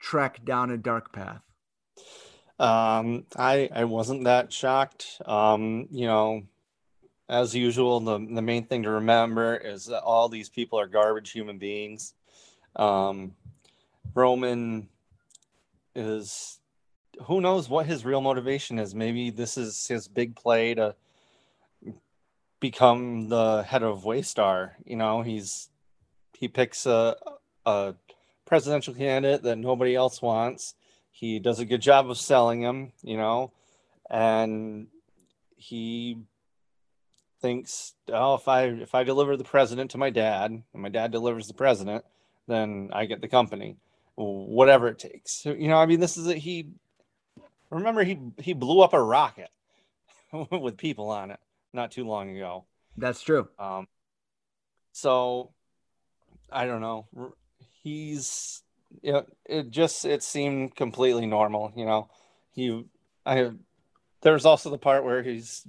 trek 0.00 0.44
down 0.44 0.70
a 0.70 0.76
dark 0.76 1.12
path? 1.12 1.42
Um, 2.58 3.24
I 3.36 3.68
I 3.74 3.84
wasn't 3.84 4.24
that 4.24 4.52
shocked. 4.52 5.20
Um, 5.26 5.88
you 5.90 6.06
know, 6.06 6.42
as 7.28 7.54
usual, 7.54 8.00
the, 8.00 8.18
the 8.18 8.42
main 8.42 8.66
thing 8.66 8.82
to 8.84 8.90
remember 8.90 9.56
is 9.56 9.86
that 9.86 10.02
all 10.02 10.28
these 10.28 10.48
people 10.48 10.78
are 10.78 10.86
garbage 10.86 11.32
human 11.32 11.58
beings. 11.58 12.14
Um, 12.76 13.34
Roman 14.14 14.88
is 15.94 16.60
who 17.24 17.40
knows 17.40 17.68
what 17.68 17.86
his 17.86 18.04
real 18.04 18.20
motivation 18.20 18.78
is. 18.78 18.94
Maybe 18.94 19.30
this 19.30 19.56
is 19.56 19.86
his 19.86 20.06
big 20.08 20.36
play 20.36 20.74
to 20.74 20.94
become 22.60 23.28
the 23.28 23.62
head 23.62 23.82
of 23.82 24.04
Waystar. 24.04 24.72
You 24.84 24.96
know, 24.96 25.22
he's 25.22 25.68
he 26.32 26.48
picks 26.48 26.86
a 26.86 27.16
a 27.64 27.94
presidential 28.44 28.94
candidate 28.94 29.42
that 29.42 29.56
nobody 29.56 29.94
else 29.94 30.22
wants. 30.22 30.74
He 31.10 31.38
does 31.38 31.58
a 31.58 31.64
good 31.64 31.80
job 31.80 32.10
of 32.10 32.18
selling 32.18 32.60
him, 32.60 32.92
you 33.02 33.16
know, 33.16 33.52
and 34.10 34.88
he 35.56 36.18
thinks, 37.40 37.94
oh, 38.12 38.34
if 38.34 38.48
I 38.48 38.64
if 38.64 38.94
I 38.94 39.04
deliver 39.04 39.36
the 39.36 39.44
president 39.44 39.92
to 39.92 39.98
my 39.98 40.10
dad, 40.10 40.50
and 40.50 40.82
my 40.82 40.88
dad 40.88 41.10
delivers 41.12 41.48
the 41.48 41.54
president, 41.54 42.04
then 42.46 42.90
I 42.92 43.06
get 43.06 43.20
the 43.20 43.28
company, 43.28 43.76
whatever 44.14 44.88
it 44.88 44.98
takes. 44.98 45.32
So, 45.32 45.52
you 45.52 45.68
know, 45.68 45.78
I 45.78 45.86
mean, 45.86 46.00
this 46.00 46.16
is 46.16 46.26
a, 46.26 46.34
he. 46.34 46.68
Remember, 47.70 48.04
he 48.04 48.18
he 48.38 48.52
blew 48.52 48.80
up 48.80 48.92
a 48.92 49.02
rocket 49.02 49.50
with 50.50 50.76
people 50.76 51.10
on 51.10 51.32
it 51.32 51.40
not 51.76 51.92
too 51.92 52.04
long 52.04 52.34
ago. 52.34 52.64
That's 52.96 53.22
true. 53.22 53.48
Um, 53.58 53.86
so 54.92 55.52
I 56.50 56.66
don't 56.66 56.80
know. 56.80 57.06
He's 57.82 58.62
yeah. 59.02 59.22
It 59.44 59.70
just 59.70 60.04
it 60.04 60.22
seemed 60.22 60.74
completely 60.74 61.26
normal. 61.26 61.72
You 61.76 61.84
know, 61.84 62.08
he 62.52 62.84
I. 63.24 63.50
There's 64.22 64.46
also 64.46 64.70
the 64.70 64.78
part 64.78 65.04
where 65.04 65.22
he's 65.22 65.64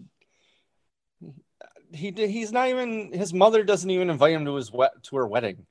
he 1.92 2.12
he's 2.12 2.52
not 2.52 2.70
even 2.70 3.12
his 3.14 3.34
mother 3.34 3.64
doesn't 3.64 3.90
even 3.90 4.10
invite 4.10 4.34
him 4.34 4.46
to 4.46 4.56
his 4.56 4.72
wet 4.72 5.04
to 5.04 5.18
her 5.18 5.28
wedding. 5.28 5.66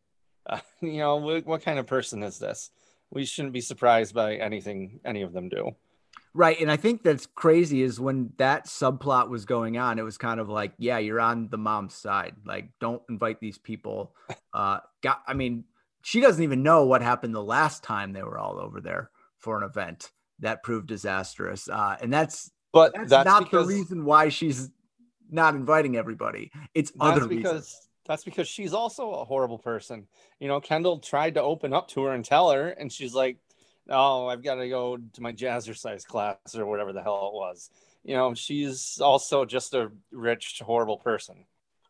Uh, 0.46 0.60
you 0.80 0.98
know 0.98 1.16
what, 1.16 1.46
what 1.46 1.62
kind 1.62 1.78
of 1.78 1.86
person 1.86 2.22
is 2.22 2.38
this? 2.38 2.70
We 3.10 3.24
shouldn't 3.24 3.54
be 3.54 3.60
surprised 3.60 4.14
by 4.14 4.36
anything 4.36 5.00
any 5.04 5.22
of 5.22 5.32
them 5.32 5.48
do. 5.48 5.74
Right. 6.36 6.60
And 6.60 6.70
I 6.70 6.76
think 6.76 7.02
that's 7.02 7.24
crazy 7.24 7.80
is 7.80 7.98
when 7.98 8.30
that 8.36 8.66
subplot 8.66 9.30
was 9.30 9.46
going 9.46 9.78
on, 9.78 9.98
it 9.98 10.02
was 10.02 10.18
kind 10.18 10.38
of 10.38 10.50
like, 10.50 10.74
yeah, 10.76 10.98
you're 10.98 11.18
on 11.18 11.48
the 11.48 11.56
mom's 11.56 11.94
side. 11.94 12.34
Like, 12.44 12.68
don't 12.78 13.00
invite 13.08 13.40
these 13.40 13.56
people. 13.56 14.14
Uh, 14.52 14.80
got, 15.02 15.22
I 15.26 15.32
mean, 15.32 15.64
she 16.02 16.20
doesn't 16.20 16.44
even 16.44 16.62
know 16.62 16.84
what 16.84 17.00
happened 17.00 17.34
the 17.34 17.42
last 17.42 17.82
time 17.82 18.12
they 18.12 18.22
were 18.22 18.38
all 18.38 18.60
over 18.60 18.82
there 18.82 19.10
for 19.38 19.56
an 19.56 19.64
event 19.64 20.12
that 20.40 20.62
proved 20.62 20.88
disastrous. 20.88 21.70
Uh, 21.70 21.96
and 22.02 22.12
that's, 22.12 22.50
but 22.70 22.92
that's, 22.92 23.08
that's 23.08 23.24
not 23.24 23.44
because, 23.44 23.66
the 23.66 23.74
reason 23.74 24.04
why 24.04 24.28
she's 24.28 24.68
not 25.30 25.54
inviting 25.54 25.96
everybody. 25.96 26.52
It's 26.74 26.90
that's 26.90 27.18
other 27.18 27.26
because 27.26 27.52
reasons. 27.52 27.88
that's 28.06 28.24
because 28.24 28.46
she's 28.46 28.74
also 28.74 29.12
a 29.12 29.24
horrible 29.24 29.58
person. 29.58 30.06
You 30.38 30.48
know, 30.48 30.60
Kendall 30.60 30.98
tried 30.98 31.32
to 31.34 31.42
open 31.42 31.72
up 31.72 31.88
to 31.88 32.02
her 32.02 32.12
and 32.12 32.22
tell 32.22 32.50
her, 32.50 32.68
and 32.68 32.92
she's 32.92 33.14
like, 33.14 33.38
oh, 33.88 34.26
I've 34.26 34.42
got 34.42 34.56
to 34.56 34.68
go 34.68 34.96
to 34.96 35.22
my 35.22 35.32
jazzercise 35.32 36.04
class 36.04 36.36
or 36.56 36.66
whatever 36.66 36.92
the 36.92 37.02
hell 37.02 37.30
it 37.32 37.36
was. 37.36 37.70
You 38.04 38.14
know, 38.14 38.34
she's 38.34 39.00
also 39.00 39.44
just 39.44 39.74
a 39.74 39.90
rich, 40.12 40.62
horrible 40.64 40.98
person. 40.98 41.44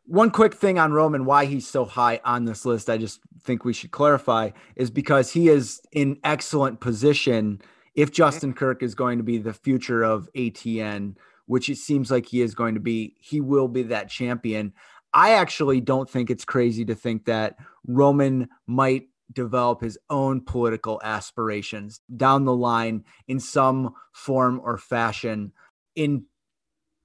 One 0.05 0.31
quick 0.31 0.55
thing 0.55 0.79
on 0.79 0.93
Roman, 0.93 1.25
why 1.25 1.45
he's 1.45 1.67
so 1.67 1.83
high 1.83 2.21
on 2.23 2.45
this 2.45 2.65
list, 2.65 2.89
I 2.89 2.97
just 2.97 3.19
think 3.43 3.65
we 3.65 3.73
should 3.73 3.91
clarify, 3.91 4.51
is 4.75 4.89
because 4.89 5.31
he 5.31 5.49
is 5.49 5.81
in 5.91 6.17
excellent 6.23 6.79
position 6.79 7.61
if 7.93 8.09
mm-hmm. 8.09 8.15
Justin 8.15 8.53
Kirk 8.53 8.81
is 8.81 8.95
going 8.95 9.17
to 9.17 9.23
be 9.23 9.37
the 9.37 9.53
future 9.53 10.03
of 10.03 10.29
ATN, 10.33 11.17
which 11.45 11.69
it 11.69 11.77
seems 11.77 12.09
like 12.09 12.25
he 12.25 12.41
is 12.41 12.55
going 12.55 12.75
to 12.75 12.79
be, 12.79 13.15
he 13.19 13.41
will 13.41 13.67
be 13.67 13.83
that 13.83 14.09
champion. 14.09 14.73
I 15.13 15.31
actually 15.33 15.81
don't 15.81 16.09
think 16.09 16.29
it's 16.29 16.45
crazy 16.45 16.85
to 16.85 16.95
think 16.95 17.25
that 17.25 17.57
Roman 17.85 18.47
might 18.65 19.09
develop 19.33 19.81
his 19.81 19.97
own 20.09 20.41
political 20.41 21.01
aspirations 21.03 22.01
down 22.15 22.45
the 22.45 22.55
line 22.55 23.03
in 23.27 23.39
some 23.39 23.93
form 24.13 24.61
or 24.63 24.77
fashion 24.77 25.51
in 25.95 26.25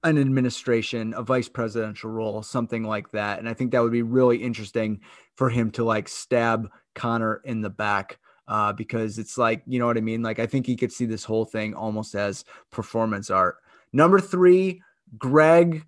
an 0.03 0.17
administration, 0.17 1.13
a 1.15 1.23
vice 1.23 1.47
presidential 1.47 2.09
role, 2.09 2.43
something 2.43 2.83
like 2.83 3.09
that. 3.11 3.39
And 3.39 3.47
I 3.47 3.53
think 3.53 3.71
that 3.71 3.81
would 3.81 3.91
be 3.91 4.01
really 4.01 4.37
interesting 4.37 4.99
for 5.35 5.49
him 5.49 5.71
to 5.71 5.83
like 5.83 6.09
stab 6.09 6.69
Connor 6.93 7.41
in 7.45 7.61
the 7.61 7.69
back 7.69 8.19
uh, 8.47 8.73
because 8.73 9.17
it's 9.17 9.37
like, 9.37 9.63
you 9.65 9.79
know 9.79 9.85
what 9.85 9.97
I 9.97 10.01
mean? 10.01 10.21
Like, 10.21 10.39
I 10.39 10.45
think 10.45 10.65
he 10.65 10.75
could 10.75 10.91
see 10.91 11.05
this 11.05 11.23
whole 11.23 11.45
thing 11.45 11.73
almost 11.73 12.15
as 12.15 12.43
performance 12.71 13.29
art. 13.29 13.55
Number 13.93 14.19
three, 14.19 14.81
Greg. 15.17 15.85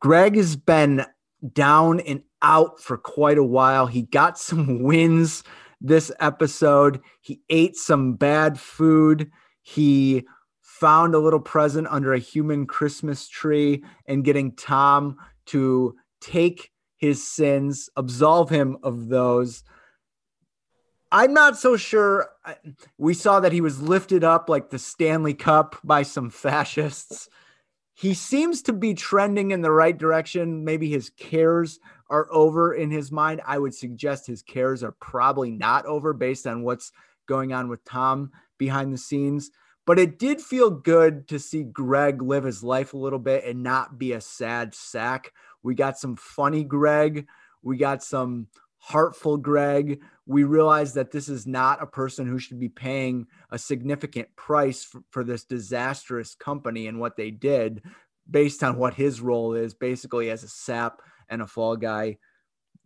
Greg 0.00 0.36
has 0.36 0.56
been 0.56 1.04
down 1.52 2.00
and 2.00 2.22
out 2.42 2.80
for 2.80 2.96
quite 2.96 3.38
a 3.38 3.44
while. 3.44 3.86
He 3.86 4.02
got 4.02 4.38
some 4.38 4.82
wins 4.82 5.44
this 5.80 6.10
episode. 6.20 7.00
He 7.20 7.42
ate 7.50 7.76
some 7.76 8.14
bad 8.14 8.58
food. 8.58 9.30
He 9.62 10.24
found 10.60 11.14
a 11.14 11.18
little 11.18 11.40
present 11.40 11.86
under 11.90 12.12
a 12.12 12.18
human 12.18 12.66
Christmas 12.66 13.28
tree 13.28 13.84
and 14.06 14.24
getting 14.24 14.54
Tom 14.56 15.16
to 15.46 15.94
take 16.20 16.70
his 16.96 17.26
sins, 17.26 17.90
absolve 17.96 18.50
him 18.50 18.78
of 18.82 19.08
those. 19.08 19.62
I'm 21.12 21.32
not 21.32 21.56
so 21.56 21.76
sure. 21.76 22.28
We 22.98 23.14
saw 23.14 23.40
that 23.40 23.52
he 23.52 23.60
was 23.60 23.80
lifted 23.80 24.24
up 24.24 24.48
like 24.48 24.70
the 24.70 24.78
Stanley 24.78 25.34
Cup 25.34 25.76
by 25.84 26.02
some 26.02 26.28
fascists 26.28 27.28
he 27.94 28.12
seems 28.12 28.60
to 28.62 28.72
be 28.72 28.92
trending 28.92 29.52
in 29.52 29.62
the 29.62 29.70
right 29.70 29.96
direction. 29.96 30.64
Maybe 30.64 30.90
his 30.90 31.10
cares 31.10 31.78
are 32.10 32.26
over 32.30 32.74
in 32.74 32.90
his 32.90 33.12
mind. 33.12 33.40
I 33.46 33.58
would 33.58 33.74
suggest 33.74 34.26
his 34.26 34.42
cares 34.42 34.82
are 34.82 34.92
probably 34.92 35.52
not 35.52 35.86
over 35.86 36.12
based 36.12 36.46
on 36.46 36.64
what's 36.64 36.92
going 37.26 37.52
on 37.52 37.68
with 37.68 37.84
Tom 37.84 38.32
behind 38.58 38.92
the 38.92 38.98
scenes. 38.98 39.50
But 39.86 39.98
it 39.98 40.18
did 40.18 40.40
feel 40.40 40.70
good 40.70 41.28
to 41.28 41.38
see 41.38 41.62
Greg 41.62 42.20
live 42.20 42.44
his 42.44 42.64
life 42.64 42.94
a 42.94 42.98
little 42.98 43.18
bit 43.18 43.44
and 43.44 43.62
not 43.62 43.98
be 43.98 44.12
a 44.12 44.20
sad 44.20 44.74
sack. 44.74 45.32
We 45.62 45.74
got 45.74 45.98
some 45.98 46.16
funny 46.16 46.64
Greg. 46.64 47.26
We 47.62 47.76
got 47.76 48.02
some 48.02 48.48
heartful 48.78 49.36
Greg. 49.36 50.00
We 50.26 50.44
realize 50.44 50.94
that 50.94 51.10
this 51.10 51.28
is 51.28 51.46
not 51.46 51.82
a 51.82 51.86
person 51.86 52.26
who 52.26 52.38
should 52.38 52.58
be 52.58 52.68
paying 52.68 53.26
a 53.50 53.58
significant 53.58 54.34
price 54.36 54.82
for, 54.82 55.02
for, 55.10 55.24
this 55.24 55.44
disastrous 55.44 56.34
company 56.34 56.86
and 56.86 56.98
what 56.98 57.16
they 57.16 57.30
did 57.30 57.82
based 58.30 58.62
on 58.62 58.78
what 58.78 58.94
his 58.94 59.20
role 59.20 59.54
is 59.54 59.74
basically 59.74 60.30
as 60.30 60.42
a 60.42 60.48
sap 60.48 61.02
and 61.28 61.42
a 61.42 61.46
fall 61.46 61.76
guy. 61.76 62.16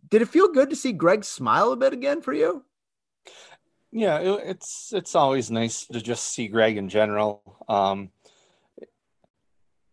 Did 0.09 0.21
it 0.21 0.27
feel 0.27 0.49
good 0.49 0.69
to 0.69 0.75
see 0.75 0.91
Greg 0.91 1.23
smile 1.23 1.71
a 1.71 1.77
bit 1.77 1.93
again 1.93 2.21
for 2.21 2.33
you? 2.33 2.63
Yeah, 3.91 4.19
it, 4.19 4.41
it's 4.45 4.91
it's 4.93 5.15
always 5.15 5.49
nice 5.49 5.85
to 5.87 6.01
just 6.01 6.27
see 6.27 6.47
Greg 6.47 6.77
in 6.77 6.89
general. 6.89 7.41
Um, 7.67 8.11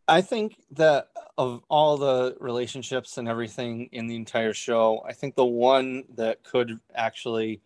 I 0.08 0.20
think 0.20 0.56
that 0.72 1.08
of 1.36 1.62
all 1.68 1.96
the 1.96 2.36
relationships 2.40 3.18
and 3.18 3.28
everything 3.28 3.88
in 3.92 4.06
the 4.06 4.16
entire 4.16 4.54
show, 4.54 5.02
I 5.06 5.12
think 5.12 5.34
the 5.34 5.44
one 5.44 6.04
that 6.14 6.44
could 6.44 6.80
actually 6.94 7.60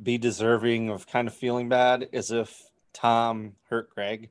be 0.00 0.18
deserving 0.18 0.90
of 0.90 1.06
kind 1.06 1.28
of 1.28 1.34
feeling 1.34 1.68
bad 1.68 2.08
is 2.12 2.30
if 2.30 2.64
Tom 2.92 3.54
hurt 3.68 3.90
Greg. 3.94 4.30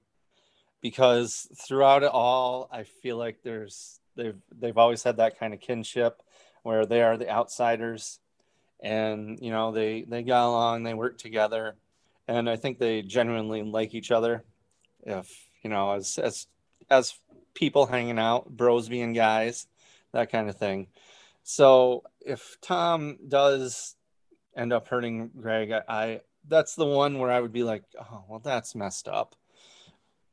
Because 0.82 1.48
throughout 1.56 2.04
it 2.04 2.12
all, 2.12 2.70
I 2.72 2.84
feel 2.84 3.18
like 3.18 3.40
there's 3.44 4.00
they've 4.16 4.38
they've 4.60 4.78
always 4.78 5.04
had 5.04 5.18
that 5.18 5.40
kind 5.40 5.54
of 5.54 5.60
kinship 5.60 6.22
where 6.64 6.86
they 6.86 7.02
are 7.02 7.18
the 7.18 7.30
outsiders 7.30 8.20
and 8.80 9.40
you 9.42 9.50
know 9.52 9.72
they 9.72 10.04
they 10.04 10.22
got 10.22 10.48
along, 10.48 10.84
they 10.84 10.94
work 10.94 11.18
together, 11.18 11.76
and 12.28 12.50
I 12.50 12.58
think 12.58 12.78
they 12.78 13.02
genuinely 13.02 13.64
like 13.64 13.96
each 13.96 14.12
other. 14.12 14.44
If 15.04 15.48
you 15.64 15.70
know, 15.70 15.94
as 15.94 16.20
as 16.20 16.48
as 16.90 17.18
people 17.58 17.88
hanging 17.88 18.20
out, 18.20 18.48
bros 18.48 18.88
being 18.88 19.14
guys, 19.14 19.66
that 20.14 20.32
kind 20.32 20.48
of 20.48 20.58
thing. 20.58 20.88
So 21.42 22.04
if 22.22 22.58
Tom 22.62 23.18
does 23.28 23.96
end 24.56 24.72
up 24.72 24.88
hurting 24.88 25.32
Greg, 25.42 25.72
I, 25.72 25.82
I 25.88 26.22
that's 26.48 26.76
the 26.76 26.86
one 26.86 27.18
where 27.18 27.32
I 27.32 27.42
would 27.42 27.52
be 27.52 27.64
like, 27.64 27.84
oh 28.00 28.24
well, 28.28 28.40
that's 28.40 28.76
messed 28.76 29.08
up. 29.08 29.36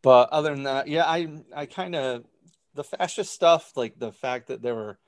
But 0.03 0.29
other 0.31 0.55
than 0.55 0.65
that, 0.65 0.87
yeah, 0.87 1.05
I 1.07 1.29
I 1.57 1.65
kind 1.65 1.95
of 1.97 2.25
the 2.75 2.85
fascist 2.85 3.33
stuff, 3.33 3.73
like 3.75 3.99
the 3.99 4.13
fact 4.13 4.49
that 4.49 4.61
there 4.61 4.75
were 4.75 4.99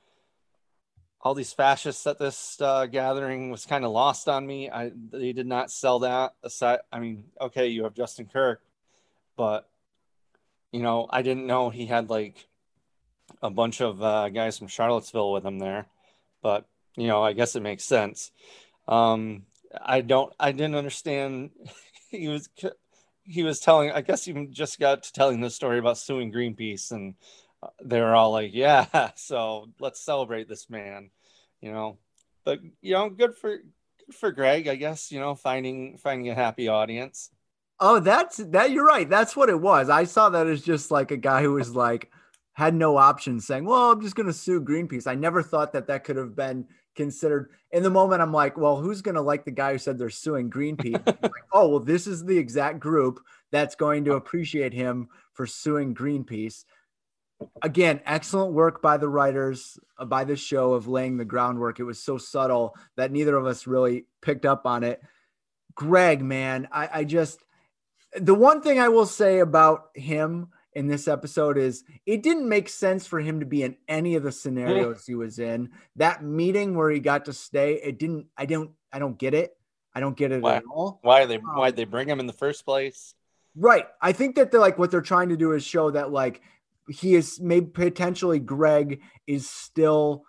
all 1.20 1.35
these 1.35 1.52
fascists 1.52 2.07
at 2.07 2.18
this 2.18 2.59
uh, 2.62 2.87
gathering 2.87 3.50
was 3.50 3.66
kind 3.66 3.85
of 3.85 3.90
lost 3.90 4.26
on 4.26 4.46
me. 4.46 4.70
I 4.70 4.92
they 5.11 5.35
did 5.35 5.46
not 5.46 5.70
sell 5.70 5.98
that 5.98 6.35
aside. 6.42 6.79
I 6.90 6.98
mean, 7.00 7.24
okay, 7.40 7.66
you 7.66 7.85
have 7.85 7.94
Justin 7.94 8.26
Kirk, 8.26 8.62
but 9.37 9.68
you 10.72 10.83
know, 10.83 11.07
I 11.11 11.22
didn't 11.22 11.46
know 11.46 11.70
he 11.70 11.87
had 11.87 12.11
like 12.11 12.46
a 13.42 13.50
bunch 13.50 13.81
of 13.81 14.02
uh, 14.02 14.29
guys 14.29 14.59
from 14.59 14.68
Charlottesville 14.68 15.33
with 15.33 15.44
him 15.44 15.59
there, 15.59 15.87
but 16.42 16.66
you 16.96 17.07
know, 17.07 17.22
I 17.22 17.33
guess 17.33 17.57
it 17.57 17.62
makes 17.62 17.85
sense. 17.85 18.31
Um, 18.88 19.42
I 19.81 20.00
don't, 20.00 20.33
I 20.38 20.52
didn't 20.52 20.74
understand. 20.74 21.50
he 22.11 22.29
was, 22.29 22.48
he 23.22 23.42
was 23.42 23.61
telling. 23.61 23.90
I 23.90 24.00
guess 24.00 24.24
he 24.24 24.46
just 24.46 24.79
got 24.79 25.02
to 25.05 25.12
telling 25.12 25.40
the 25.40 25.50
story 25.50 25.79
about 25.79 25.98
suing 25.98 26.33
Greenpeace, 26.33 26.90
and 26.90 27.14
they 27.83 28.00
were 28.00 28.14
all 28.14 28.33
like, 28.33 28.52
"Yeah, 28.55 29.11
so 29.16 29.68
let's 29.81 30.00
celebrate 30.00 30.48
this 30.48 30.70
man," 30.70 31.11
you 31.61 31.72
know. 31.72 31.98
But 32.44 32.61
you 32.81 32.92
know, 32.92 33.11
good 33.11 33.37
for 33.37 33.59
good 33.59 34.14
for 34.14 34.31
Greg, 34.31 34.68
I 34.68 34.76
guess. 34.76 35.11
You 35.11 35.20
know, 35.20 35.35
finding 35.35 35.98
finding 35.98 36.31
a 36.31 36.35
happy 36.35 36.68
audience. 36.68 37.31
Oh, 37.79 38.01
that's 38.01 38.39
that. 38.39 38.71
You're 38.71 38.87
right. 38.87 39.09
That's 39.09 39.37
what 39.37 39.51
it 39.51 39.61
was. 39.61 39.91
I 39.91 40.05
saw 40.05 40.31
that 40.31 40.47
as 40.47 40.62
just 40.62 40.91
like 40.91 41.11
a 41.11 41.17
guy 41.17 41.43
who 41.43 41.53
was 41.53 41.75
like 41.75 42.11
had 42.55 42.75
no 42.75 42.97
options, 42.97 43.47
saying, 43.47 43.67
"Well, 43.67 43.93
I'm 43.93 44.01
just 44.01 44.17
going 44.17 44.27
to 44.27 44.33
sue 44.33 44.62
Greenpeace." 44.62 45.07
I 45.07 45.15
never 45.15 45.43
thought 45.43 45.73
that 45.75 45.87
that 45.89 46.05
could 46.05 46.17
have 46.17 46.35
been 46.35 46.67
considered. 46.95 47.51
In 47.73 47.83
the 47.83 47.91
moment, 47.91 48.23
I'm 48.23 48.33
like, 48.33 48.57
"Well, 48.57 48.77
who's 48.77 49.03
going 49.03 49.17
to 49.17 49.21
like 49.21 49.45
the 49.45 49.51
guy 49.51 49.73
who 49.73 49.79
said 49.79 49.99
they're 49.99 50.09
suing 50.09 50.51
Greenpeace?" 50.51 51.07
like, 51.23 51.33
oh, 51.53 51.69
well, 51.69 51.81
this 51.81 52.07
is 52.07 52.25
the 52.25 52.39
exact 52.39 52.81
group 52.81 53.21
that's 53.53 53.75
going 53.75 54.07
to 54.07 54.15
appreciate 54.15 54.73
him 54.73 55.09
for 55.35 55.47
suing 55.47 55.95
Greenpeace. 55.95 56.65
Again, 57.61 58.01
excellent 58.07 58.55
work 58.55 58.81
by 58.81 58.97
the 58.97 59.09
writers 59.11 59.79
uh, 59.99 60.07
by 60.07 60.25
the 60.25 60.37
show 60.37 60.73
of 60.73 60.89
laying 60.89 61.19
the 61.19 61.27
groundwork. 61.27 61.79
It 61.79 61.85
was 61.85 62.03
so 62.03 62.17
subtle 62.17 62.75
that 62.97 63.12
neither 63.12 63.37
of 63.37 63.45
us 63.45 63.67
really 63.67 64.07
picked 64.23 64.47
up 64.47 64.65
on 64.65 64.83
it. 64.83 65.03
Greg, 65.75 66.23
man, 66.23 66.69
I, 66.73 66.89
I 66.91 67.05
just 67.05 67.45
the 68.14 68.35
one 68.35 68.61
thing 68.62 68.79
I 68.79 68.88
will 68.88 69.07
say 69.07 69.40
about 69.40 69.90
him 69.95 70.49
in 70.75 70.87
this 70.87 71.09
episode 71.09 71.57
is 71.57 71.85
it 72.05 72.23
didn't 72.23 72.49
make 72.49 72.69
sense 72.69 73.07
for 73.07 73.19
him 73.19 73.40
to 73.40 73.47
be 73.47 73.62
in 73.62 73.77
any 73.88 74.14
of 74.14 74.23
the 74.23 74.31
scenarios 74.31 75.07
he 75.07 75.14
was 75.14 75.38
in. 75.38 75.71
That 75.97 76.23
meeting 76.23 76.77
where 76.77 76.90
he 76.90 77.01
got 77.01 77.25
to 77.25 77.33
stay, 77.33 77.75
it 77.75 77.99
didn't. 77.99 78.27
I 78.37 78.47
don't. 78.47 78.71
I 78.92 78.99
don't 78.99 79.19
get 79.19 79.35
it. 79.35 79.57
I 79.95 80.01
don't 80.01 80.16
get 80.16 80.33
it 80.33 80.42
why, 80.42 80.57
at 80.57 80.64
all. 80.71 81.01
Why 81.03 81.25
they? 81.25 81.37
Um, 81.37 81.42
why 81.55 81.71
they 81.71 81.85
bring 81.85 82.09
him 82.09 82.21
in 82.21 82.27
the 82.27 82.33
first 82.33 82.64
place? 82.64 83.14
Right. 83.55 83.87
I 84.03 84.12
think 84.12 84.37
that 84.37 84.51
they're 84.51 84.61
like 84.61 84.79
what 84.79 84.90
they're 84.90 85.01
trying 85.01 85.31
to 85.31 85.37
do 85.37 85.53
is 85.53 85.64
show 85.64 85.90
that 85.90 86.12
like 86.12 86.42
he 86.90 87.14
is 87.14 87.40
maybe 87.40 87.66
potentially 87.66 88.38
Greg 88.38 89.01
is 89.27 89.49
still 89.49 90.25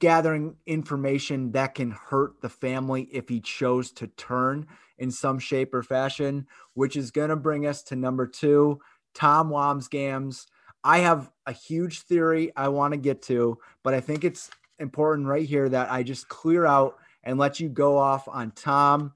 gathering 0.00 0.56
information 0.66 1.52
that 1.52 1.74
can 1.74 1.90
hurt 1.90 2.40
the 2.40 2.48
family 2.48 3.02
if 3.12 3.28
he 3.28 3.40
chose 3.40 3.92
to 3.92 4.06
turn 4.06 4.66
in 4.98 5.10
some 5.10 5.38
shape 5.38 5.74
or 5.74 5.82
fashion, 5.82 6.46
which 6.74 6.96
is 6.96 7.10
going 7.10 7.30
to 7.30 7.36
bring 7.36 7.66
us 7.66 7.82
to 7.84 7.96
number 7.96 8.26
two, 8.26 8.80
Tom 9.14 9.50
Wambsgans. 9.50 10.46
I 10.82 10.98
have 10.98 11.30
a 11.46 11.52
huge 11.52 12.02
theory 12.02 12.52
I 12.56 12.68
want 12.68 12.92
to 12.92 12.98
get 12.98 13.22
to, 13.22 13.58
but 13.82 13.94
I 13.94 14.00
think 14.00 14.24
it's 14.24 14.50
important 14.78 15.26
right 15.26 15.46
here 15.46 15.68
that 15.68 15.90
I 15.90 16.02
just 16.02 16.28
clear 16.28 16.66
out 16.66 16.96
and 17.22 17.38
let 17.38 17.60
you 17.60 17.68
go 17.68 17.96
off 17.96 18.28
on 18.28 18.50
Tom. 18.50 19.14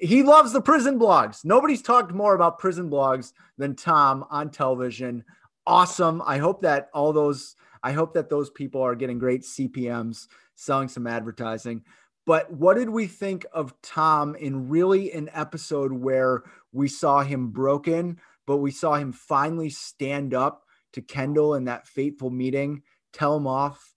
He 0.00 0.22
loves 0.22 0.52
the 0.52 0.60
prison 0.60 0.98
blogs. 0.98 1.44
Nobody's 1.44 1.80
talked 1.80 2.12
more 2.12 2.34
about 2.34 2.58
prison 2.58 2.90
blogs 2.90 3.32
than 3.56 3.76
Tom 3.76 4.24
on 4.28 4.50
television. 4.50 5.24
Awesome. 5.66 6.20
I 6.26 6.38
hope 6.38 6.62
that 6.62 6.90
all 6.92 7.12
those 7.12 7.54
I 7.82 7.92
hope 7.92 8.14
that 8.14 8.28
those 8.28 8.50
people 8.50 8.82
are 8.82 8.94
getting 8.94 9.18
great 9.18 9.42
CPMs 9.42 10.26
selling 10.54 10.88
some 10.88 11.06
advertising. 11.06 11.82
But 12.26 12.52
what 12.52 12.76
did 12.76 12.90
we 12.90 13.06
think 13.06 13.46
of 13.52 13.74
Tom 13.82 14.34
in 14.34 14.68
really 14.68 15.12
an 15.12 15.30
episode 15.32 15.92
where 15.92 16.42
we 16.72 16.88
saw 16.88 17.22
him 17.22 17.48
broken, 17.48 18.20
but 18.46 18.58
we 18.58 18.70
saw 18.70 18.94
him 18.94 19.12
finally 19.12 19.70
stand 19.70 20.34
up 20.34 20.64
to 20.92 21.02
Kendall 21.02 21.54
in 21.54 21.64
that 21.64 21.86
fateful 21.86 22.30
meeting, 22.30 22.82
tell 23.12 23.36
him 23.36 23.46
off 23.46 23.94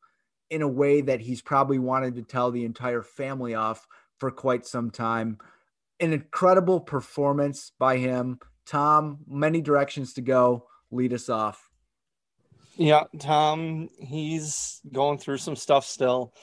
in 0.49 0.61
a 0.61 0.67
way 0.67 1.01
that 1.01 1.19
he's 1.19 1.41
probably 1.41 1.79
wanted 1.79 2.15
to 2.15 2.21
tell 2.21 2.51
the 2.51 2.65
entire 2.65 3.01
family 3.01 3.55
off 3.55 3.87
for 4.19 4.31
quite 4.31 4.65
some 4.65 4.91
time. 4.91 5.37
An 5.99 6.13
incredible 6.13 6.79
performance 6.79 7.71
by 7.77 7.97
him. 7.97 8.39
Tom, 8.65 9.19
many 9.27 9.61
directions 9.61 10.13
to 10.13 10.21
go. 10.21 10.67
Lead 10.91 11.13
us 11.13 11.29
off. 11.29 11.71
Yeah, 12.75 13.03
Tom, 13.19 13.89
he's 13.99 14.81
going 14.91 15.17
through 15.17 15.37
some 15.37 15.55
stuff 15.55 15.85
still. 15.85 16.33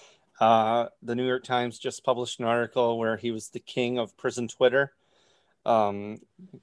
Uh, 0.40 0.86
the 1.02 1.14
New 1.14 1.26
York 1.26 1.44
Times 1.44 1.78
just 1.78 2.02
published 2.02 2.40
an 2.40 2.46
article 2.46 2.98
where 2.98 3.18
he 3.18 3.30
was 3.30 3.50
the 3.50 3.60
king 3.60 3.98
of 3.98 4.16
prison 4.16 4.48
Twitter 4.48 4.92
um, 5.66 6.18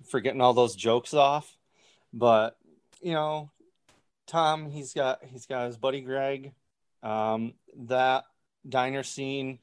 for 0.09 0.19
getting 0.19 0.41
all 0.41 0.53
those 0.53 0.75
jokes 0.75 1.13
off. 1.13 1.55
But 2.11 2.57
you 3.01 3.13
know, 3.13 3.51
Tom, 4.25 4.71
he's 4.71 4.93
got 4.93 5.23
he's 5.23 5.45
got 5.45 5.67
his 5.67 5.77
buddy 5.77 6.01
Greg. 6.01 6.53
Um, 7.03 7.53
that 7.75 8.25
diner 8.67 9.03
scene 9.03 9.59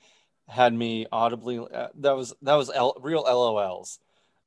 had 0.46 0.72
me 0.72 1.06
audibly. 1.10 1.58
Uh, 1.58 1.88
that 1.96 2.16
was 2.16 2.34
that 2.42 2.54
was 2.54 2.70
L, 2.72 2.96
real 3.00 3.24
LOLs. 3.24 3.98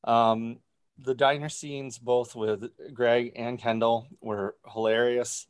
Um, 0.04 0.60
the 0.98 1.14
diner 1.14 1.50
scenes, 1.50 2.00
both 2.00 2.36
with 2.36 2.70
Greg 2.94 3.34
and 3.36 3.60
Kendall, 3.60 4.08
were 4.22 4.56
hilarious. 4.72 5.46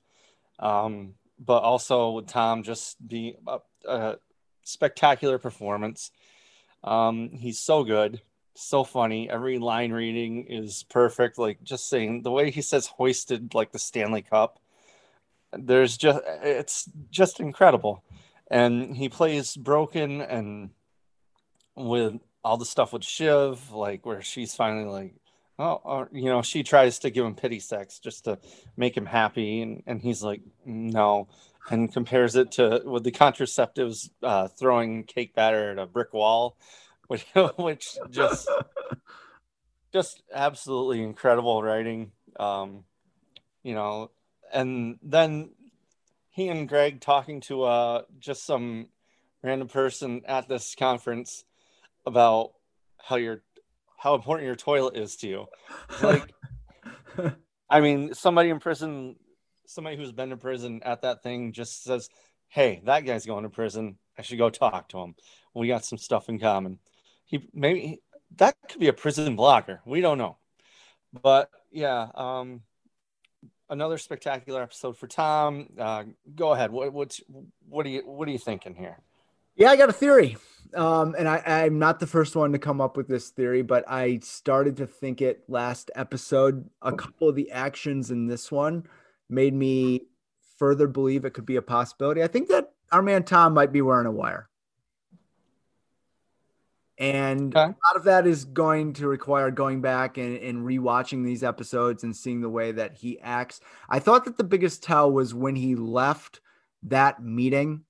Um, 0.60 1.14
but 1.40 1.62
also 1.62 2.12
with 2.12 2.28
Tom 2.28 2.64
just 2.64 2.98
being 3.06 3.36
a 3.88 4.20
spectacular 4.64 5.38
performance. 5.38 6.12
Um, 6.84 7.30
he's 7.32 7.60
so 7.60 7.84
good, 7.84 8.22
so 8.54 8.84
funny. 8.84 9.30
Every 9.30 9.58
line 9.58 9.92
reading 9.92 10.46
is 10.48 10.84
perfect. 10.90 11.38
Like 11.38 11.64
just 11.64 11.90
saying 11.90 12.22
the 12.22 12.32
way 12.32 12.52
he 12.52 12.62
says 12.62 12.88
hoisted 12.88 13.54
like 13.54 13.72
the 13.72 13.80
Stanley 13.80 14.22
Cup. 14.22 14.60
There's 15.54 15.98
just 15.98 16.22
it's 16.44 16.90
just 17.10 17.40
incredible. 17.40 18.04
And 18.50 18.96
he 18.96 19.10
plays 19.10 19.56
broken 19.56 20.22
and 20.22 20.70
with 21.76 22.16
all 22.44 22.58
the 22.58 22.66
stuff 22.66 22.94
with 22.94 23.04
Shiv, 23.04 23.72
like 23.72 24.06
where 24.06 24.22
she's 24.22 24.56
finally 24.56 24.86
like, 24.86 25.16
oh, 25.60 25.82
or, 25.84 26.10
you 26.12 26.26
know, 26.26 26.42
she 26.42 26.64
tries 26.64 27.00
to 27.00 27.10
give 27.10 27.26
him 27.26 27.36
pity 27.36 27.60
sex 27.60 28.00
just 28.00 28.26
to 28.26 28.40
make 28.76 28.96
him 28.96 29.06
happy, 29.06 29.62
and, 29.62 29.84
and 29.86 30.02
he's 30.02 30.24
like, 30.24 30.42
no, 30.66 31.28
and 31.70 31.92
compares 31.92 32.36
it 32.36 32.52
to 32.54 32.82
with 32.86 33.04
the 33.04 33.12
contraceptives 33.12 34.10
uh, 34.24 34.48
throwing 34.48 35.04
cake 35.04 35.36
batter 35.36 35.72
at 35.72 35.80
a 35.80 35.86
brick 35.86 36.14
wall, 36.14 36.58
which 37.08 37.26
which 37.58 37.98
just 38.10 38.50
just 39.94 40.22
absolutely 40.34 41.04
incredible 41.04 41.62
writing. 41.62 42.12
Um, 42.40 42.84
you 43.64 43.74
know, 43.74 44.12
and 44.54 45.00
then 45.02 45.50
he 46.30 46.50
and 46.50 46.70
Greg 46.70 47.02
talking 47.02 47.42
to 47.42 47.64
uh, 47.64 48.02
just 48.20 48.46
some 48.46 48.88
random 49.42 49.68
person 49.68 50.22
at 50.28 50.48
this 50.48 50.76
conference 50.76 51.44
about 52.06 52.52
how 52.98 53.16
your 53.16 53.42
how 53.98 54.14
important 54.14 54.46
your 54.46 54.56
toilet 54.56 54.96
is 54.96 55.16
to 55.18 55.28
you. 55.28 55.46
Like, 56.02 56.32
I 57.70 57.82
mean, 57.82 58.14
somebody 58.14 58.50
in 58.50 58.60
prison, 58.60 59.16
somebody 59.68 59.98
who's 59.98 60.12
been 60.12 60.32
to 60.32 60.38
prison 60.38 60.82
at 60.84 61.04
that 61.04 61.22
thing 61.22 61.52
just 61.52 61.84
says, 61.84 62.10
Hey, 62.48 62.82
that 62.86 63.06
guy's 63.06 63.26
going 63.26 63.44
to 63.44 63.50
prison. 63.50 63.98
I 64.18 64.24
should 64.24 64.38
go 64.40 64.50
talk 64.50 64.90
to 64.90 65.00
him. 65.00 65.16
We 65.54 65.68
got 65.68 65.86
some 65.86 65.98
stuff 65.98 66.30
in 66.30 66.40
common. 66.40 66.80
He 67.26 67.48
maybe 67.54 68.02
that 68.38 68.56
could 68.70 68.80
be 68.80 68.88
a 68.88 68.94
prison 68.94 69.38
blogger. 69.38 69.80
We 69.86 70.02
don't 70.02 70.18
know. 70.18 70.38
But 71.22 71.50
yeah, 71.72 72.08
um, 72.16 72.62
another 73.70 73.98
spectacular 73.98 74.62
episode 74.64 74.98
for 74.98 75.08
Tom. 75.08 75.68
Uh, 75.78 76.06
go 76.36 76.54
ahead. 76.54 76.72
What 76.72 76.94
what's 76.94 77.22
what 77.68 77.86
are 77.86 77.90
you 77.90 78.04
what 78.06 78.28
are 78.28 78.32
you 78.32 78.38
thinking 78.38 78.76
here? 78.76 78.98
Yeah, 79.56 79.72
I 79.72 79.76
got 79.76 79.90
a 79.90 79.94
theory. 79.94 80.38
Um, 80.76 81.16
and 81.18 81.28
I, 81.28 81.42
I'm 81.46 81.80
not 81.80 82.00
the 82.00 82.08
first 82.08 82.36
one 82.36 82.52
to 82.52 82.60
come 82.60 82.80
up 82.80 82.96
with 82.96 83.08
this 83.08 83.30
theory, 83.30 83.62
but 83.62 83.84
I 83.90 84.20
started 84.22 84.78
to 84.78 84.86
think 84.86 85.22
it 85.22 85.44
last 85.48 85.90
episode. 85.96 86.70
A 86.82 86.92
couple 86.92 87.30
of 87.30 87.36
the 87.36 87.50
actions 87.52 88.12
in 88.12 88.28
this 88.28 88.52
one 88.52 88.84
made 89.30 89.54
me 89.54 90.08
further 90.58 90.88
believe 90.88 91.26
it 91.26 91.32
could 91.32 91.46
be 91.46 91.56
a 91.56 91.62
possibility. 91.62 92.24
I 92.24 92.28
think 92.28 92.50
that 92.50 92.72
our 92.92 93.02
man 93.02 93.24
Tom 93.24 93.54
might 93.54 93.72
be 93.72 93.82
wearing 93.82 94.08
a 94.08 94.12
wire. 94.12 94.50
And 97.00 97.56
okay. 97.56 97.64
a 97.64 97.88
lot 97.88 97.96
of 97.96 98.06
that 98.06 98.26
is 98.26 98.46
going 98.46 98.94
to 98.94 99.08
require 99.08 99.52
going 99.52 99.82
back 99.82 100.18
and, 100.18 100.36
and 100.38 100.66
rewatching 100.66 101.24
these 101.24 101.44
episodes 101.44 102.04
and 102.04 102.16
seeing 102.16 102.42
the 102.42 102.50
way 102.50 102.72
that 102.72 102.96
he 102.96 103.20
acts. 103.20 103.60
I 103.88 104.00
thought 104.00 104.26
that 104.26 104.38
the 104.38 104.44
biggest 104.44 104.82
tell 104.82 105.12
was 105.12 105.34
when 105.34 105.56
he 105.56 105.76
left 105.76 106.42
that 106.84 107.22
meeting 107.22 107.84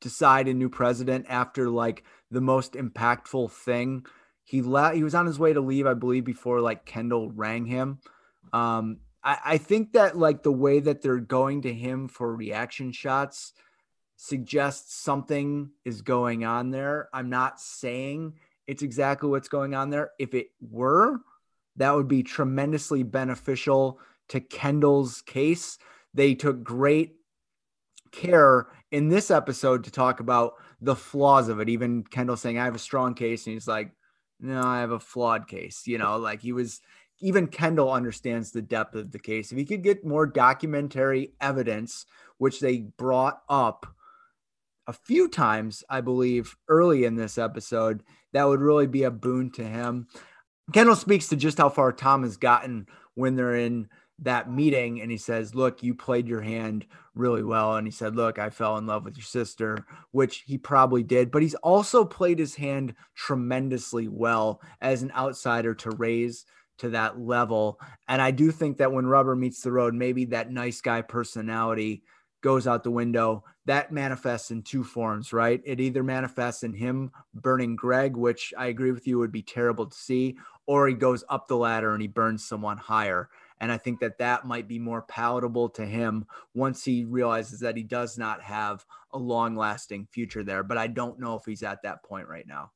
to 0.00 0.08
decide 0.08 0.46
a 0.46 0.54
new 0.54 0.68
president 0.68 1.26
after 1.28 1.68
like 1.68 2.04
the 2.30 2.40
most 2.40 2.74
impactful 2.74 3.50
thing. 3.50 4.06
He 4.44 4.62
left. 4.62 4.94
He 4.94 5.02
was 5.02 5.14
on 5.16 5.26
his 5.26 5.38
way 5.38 5.52
to 5.52 5.60
leave, 5.60 5.86
I 5.86 5.94
believe, 5.94 6.24
before 6.24 6.60
like 6.60 6.84
Kendall 6.84 7.32
rang 7.32 7.66
him. 7.66 7.98
Um, 8.52 8.98
I, 9.24 9.38
I 9.44 9.58
think 9.58 9.94
that 9.94 10.16
like 10.16 10.42
the 10.42 10.52
way 10.52 10.80
that 10.80 11.02
they're 11.02 11.18
going 11.18 11.62
to 11.62 11.72
him 11.72 12.08
for 12.08 12.34
reaction 12.34 12.92
shots 12.92 13.52
suggests 14.16 14.94
something 14.94 15.70
is 15.84 16.02
going 16.02 16.44
on 16.44 16.70
there. 16.70 17.08
I'm 17.12 17.30
not 17.30 17.60
saying 17.60 18.34
it's 18.66 18.82
exactly 18.82 19.28
what's 19.28 19.48
going 19.48 19.74
on 19.74 19.90
there. 19.90 20.10
If 20.18 20.34
it 20.34 20.48
were, 20.60 21.20
that 21.76 21.94
would 21.94 22.08
be 22.08 22.22
tremendously 22.22 23.02
beneficial 23.02 23.98
to 24.28 24.40
Kendall's 24.40 25.22
case. 25.22 25.78
They 26.14 26.34
took 26.34 26.62
great 26.62 27.16
care 28.12 28.68
in 28.90 29.08
this 29.08 29.30
episode 29.30 29.84
to 29.84 29.90
talk 29.90 30.20
about 30.20 30.54
the 30.80 30.94
flaws 30.94 31.48
of 31.48 31.60
it. 31.60 31.68
Even 31.68 32.04
Kendall 32.04 32.36
saying, 32.36 32.58
I 32.58 32.64
have 32.64 32.76
a 32.76 32.78
strong 32.78 33.14
case. 33.14 33.46
And 33.46 33.54
he's 33.54 33.68
like, 33.68 33.90
no, 34.40 34.62
I 34.62 34.80
have 34.80 34.92
a 34.92 35.00
flawed 35.00 35.48
case. 35.48 35.82
You 35.86 35.98
know, 35.98 36.16
like 36.18 36.40
he 36.40 36.52
was, 36.52 36.80
even 37.20 37.46
Kendall 37.46 37.92
understands 37.92 38.50
the 38.50 38.62
depth 38.62 38.94
of 38.94 39.12
the 39.12 39.18
case. 39.18 39.52
If 39.52 39.58
he 39.58 39.64
could 39.64 39.82
get 39.82 40.04
more 40.04 40.26
documentary 40.26 41.32
evidence, 41.40 42.06
which 42.38 42.60
they 42.60 42.78
brought 42.96 43.40
up 43.48 43.86
a 44.86 44.92
few 44.92 45.28
times, 45.28 45.82
I 45.88 46.00
believe, 46.00 46.56
early 46.68 47.04
in 47.04 47.16
this 47.16 47.38
episode, 47.38 48.02
that 48.32 48.44
would 48.44 48.60
really 48.60 48.86
be 48.86 49.04
a 49.04 49.10
boon 49.10 49.50
to 49.52 49.64
him. 49.64 50.08
Kendall 50.72 50.96
speaks 50.96 51.28
to 51.28 51.36
just 51.36 51.58
how 51.58 51.68
far 51.68 51.92
Tom 51.92 52.22
has 52.22 52.36
gotten 52.36 52.86
when 53.14 53.36
they're 53.36 53.56
in 53.56 53.88
that 54.20 54.50
meeting 54.50 55.00
and 55.00 55.10
he 55.10 55.16
says, 55.16 55.54
Look, 55.54 55.82
you 55.82 55.94
played 55.94 56.28
your 56.28 56.40
hand 56.40 56.86
really 57.14 57.42
well. 57.42 57.76
And 57.76 57.86
he 57.86 57.90
said, 57.90 58.16
Look, 58.16 58.38
I 58.38 58.50
fell 58.50 58.76
in 58.76 58.86
love 58.86 59.04
with 59.04 59.16
your 59.16 59.24
sister, 59.24 59.84
which 60.12 60.44
he 60.46 60.58
probably 60.58 61.02
did, 61.02 61.30
but 61.30 61.42
he's 61.42 61.54
also 61.56 62.04
played 62.04 62.38
his 62.38 62.54
hand 62.54 62.94
tremendously 63.14 64.08
well 64.08 64.60
as 64.80 65.02
an 65.02 65.12
outsider 65.12 65.74
to 65.74 65.90
raise 65.90 66.44
to 66.78 66.90
that 66.90 67.18
level. 67.18 67.80
And 68.08 68.20
I 68.20 68.30
do 68.30 68.50
think 68.50 68.78
that 68.78 68.92
when 68.92 69.06
rubber 69.06 69.36
meets 69.36 69.62
the 69.62 69.72
road, 69.72 69.94
maybe 69.94 70.26
that 70.26 70.50
nice 70.50 70.80
guy 70.80 71.02
personality 71.02 72.02
goes 72.42 72.66
out 72.66 72.84
the 72.84 72.90
window. 72.90 73.42
That 73.66 73.92
manifests 73.92 74.50
in 74.50 74.62
two 74.62 74.84
forms, 74.84 75.32
right? 75.32 75.62
It 75.64 75.80
either 75.80 76.02
manifests 76.02 76.62
in 76.62 76.74
him 76.74 77.10
burning 77.32 77.74
Greg, 77.74 78.16
which 78.16 78.52
I 78.58 78.66
agree 78.66 78.92
with 78.92 79.06
you 79.06 79.18
would 79.18 79.32
be 79.32 79.42
terrible 79.42 79.86
to 79.86 79.96
see, 79.96 80.36
or 80.66 80.86
he 80.86 80.94
goes 80.94 81.24
up 81.28 81.48
the 81.48 81.56
ladder 81.56 81.92
and 81.92 82.02
he 82.02 82.08
burns 82.08 82.46
someone 82.46 82.76
higher. 82.76 83.30
And 83.60 83.72
I 83.72 83.78
think 83.78 84.00
that 84.00 84.18
that 84.18 84.44
might 84.44 84.68
be 84.68 84.78
more 84.78 85.00
palatable 85.02 85.70
to 85.70 85.86
him 85.86 86.26
once 86.54 86.84
he 86.84 87.04
realizes 87.04 87.60
that 87.60 87.76
he 87.76 87.82
does 87.82 88.18
not 88.18 88.42
have 88.42 88.84
a 89.12 89.18
long 89.18 89.56
lasting 89.56 90.06
future 90.10 90.42
there. 90.42 90.62
But 90.62 90.76
I 90.76 90.88
don't 90.88 91.18
know 91.18 91.36
if 91.36 91.46
he's 91.46 91.62
at 91.62 91.82
that 91.84 92.02
point 92.02 92.28
right 92.28 92.46
now. 92.46 92.72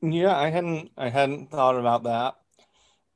Yeah, 0.00 0.34
I 0.34 0.48
hadn't 0.48 0.92
I 0.96 1.10
hadn't 1.10 1.50
thought 1.50 1.78
about 1.78 2.04
that. 2.04 2.36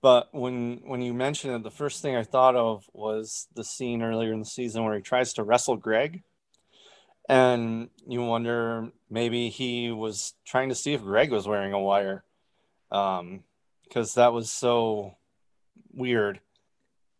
But 0.05 0.35
when 0.35 0.83
when 0.85 1.01
you 1.01 1.15
mentioned 1.15 1.55
it, 1.55 1.63
the 1.63 1.71
first 1.71 2.03
thing 2.03 2.15
I 2.15 2.25
thought 2.25 2.57
of 2.57 2.91
was 2.93 3.49
the 3.55 3.65
scene 3.65 4.03
earlier 4.03 4.35
in 4.35 4.41
the 4.41 4.45
season 4.45 4.85
where 4.85 4.97
he 4.97 5.01
tries 5.01 5.33
to 5.33 5.43
wrestle 5.43 5.79
Greg. 5.79 6.23
And 7.27 7.89
you 8.07 8.23
wonder 8.23 8.93
maybe 9.09 9.49
he 9.49 9.91
was 9.91 10.35
trying 10.45 10.69
to 10.69 10.75
see 10.75 10.93
if 10.93 11.01
Greg 11.01 11.31
was 11.33 11.49
wearing 11.49 11.73
a 11.73 11.81
wire. 11.81 12.23
Um, 12.91 13.45
because 13.85 14.13
that 14.17 14.35
was 14.35 14.51
so 14.51 15.17
weird. 15.91 16.39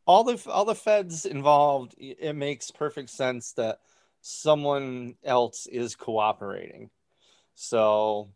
All 0.05 0.23
the 0.23 0.39
all 0.51 0.67
the 0.67 0.75
feds 0.75 1.25
involved, 1.25 1.95
it 1.97 2.37
makes 2.37 2.71
perfect 2.71 3.09
sense 3.09 3.53
that 3.53 3.79
someone 4.21 5.15
else 5.25 5.67
is 5.73 5.97
cooperating. 5.97 6.91
So 7.55 8.29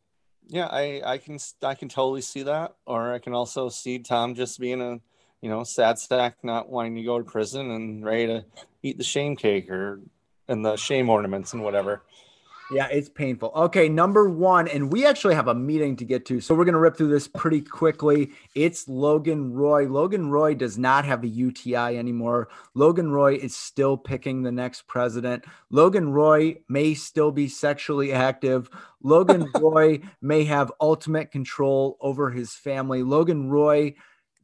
yeah, 0.48 0.66
I 0.66 1.02
I 1.04 1.18
can 1.18 1.38
I 1.62 1.74
can 1.74 1.88
totally 1.88 2.22
see 2.22 2.42
that, 2.42 2.74
or 2.87 3.12
I 3.12 3.18
can 3.18 3.34
also 3.34 3.68
see 3.68 3.98
Tom 3.98 4.34
just 4.34 4.58
being 4.58 4.80
a 4.80 4.98
you 5.42 5.50
know 5.50 5.62
sad 5.62 5.98
sack, 5.98 6.38
not 6.42 6.68
wanting 6.68 6.96
to 6.96 7.02
go 7.02 7.18
to 7.18 7.24
prison 7.24 7.70
and 7.70 8.04
ready 8.04 8.26
to 8.26 8.44
eat 8.82 8.98
the 8.98 9.04
shame 9.04 9.37
cake 9.37 9.70
or 9.70 10.00
and 10.48 10.64
the 10.64 10.76
shame 10.76 11.11
ornaments 11.11 11.52
and 11.52 11.62
whatever. 11.62 12.02
Yeah, 12.70 12.88
it's 12.88 13.09
painful. 13.09 13.50
Okay, 13.57 13.88
number 13.88 14.28
one, 14.28 14.68
and 14.68 14.92
we 14.92 15.07
actually 15.07 15.35
have 15.35 15.48
a 15.48 15.54
meeting 15.54 15.96
to 15.96 16.04
get 16.04 16.26
to, 16.26 16.38
so 16.38 16.54
we're 16.54 16.66
gonna 16.66 16.78
rip 16.78 16.98
through 16.98 17.09
this 17.09 17.26
pretty 17.26 17.62
quickly. 17.62 18.33
It's 18.54 18.87
Logan 18.87 19.54
Roy. 19.54 19.88
Logan 19.88 20.31
Roy 20.31 20.54
does 20.54 20.76
not 20.76 21.07
have 21.07 21.24
a 21.24 21.28
UTI 21.28 21.96
anymore. 21.96 22.48
Logan 22.74 23.11
Roy 23.11 23.37
is 23.37 23.57
still 23.57 23.96
picking 23.96 24.42
the 24.42 24.52
next 24.52 24.87
president. 24.87 25.46
Logan 25.70 26.12
Roy 26.12 26.59
may 26.68 26.92
still 26.92 27.33
be 27.33 27.48
sexually 27.48 28.12
active. 28.12 28.68
Logan 29.02 29.50
Roy 29.59 30.00
may 30.20 30.44
have 30.44 30.70
ultimate 30.78 31.31
control 31.31 31.96
over 32.02 32.31
his 32.31 32.52
family. 32.52 33.02
Logan 33.02 33.48
Roy 33.48 33.94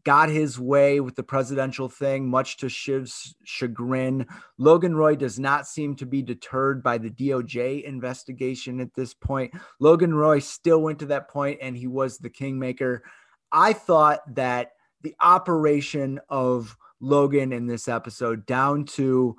got 0.05 0.29
his 0.29 0.59
way 0.59 1.01
with 1.01 1.17
the 1.17 1.23
presidential 1.23 1.89
thing, 1.89 2.29
much 2.29 2.59
to 2.59 2.67
Shiv's 2.67 3.35
chagrin. 3.45 4.27
Logan 4.59 4.95
Roy 4.95 5.17
does 5.17 5.39
not 5.39 5.67
seem 5.67 5.97
to 5.97 6.07
be 6.07 6.23
deterred 6.23 6.83
by 6.83 6.99
the 6.99 7.11
DOJ 7.11 7.85
investigation 7.85 8.81
at 8.81 8.95
this 8.95 9.15
point. 9.15 9.55
Logan 9.81 10.15
Roy 10.15 10.39
still 10.39 10.83
went 10.83 10.99
to 11.01 11.07
that 11.07 11.29
point 11.29 11.59
and 11.63 11.77
he 11.77 11.87
was 11.87 12.19
the 12.19 12.31
kingmaker. 12.31 13.03
I 13.51 13.73
thought 13.73 14.21
that 14.35 14.73
the 15.03 15.15
operation 15.21 16.21
of 16.29 16.77
Logan 17.01 17.53
in 17.53 17.67
this 17.67 17.89
episode 17.89 18.47
down 18.47 18.85
to 18.85 19.37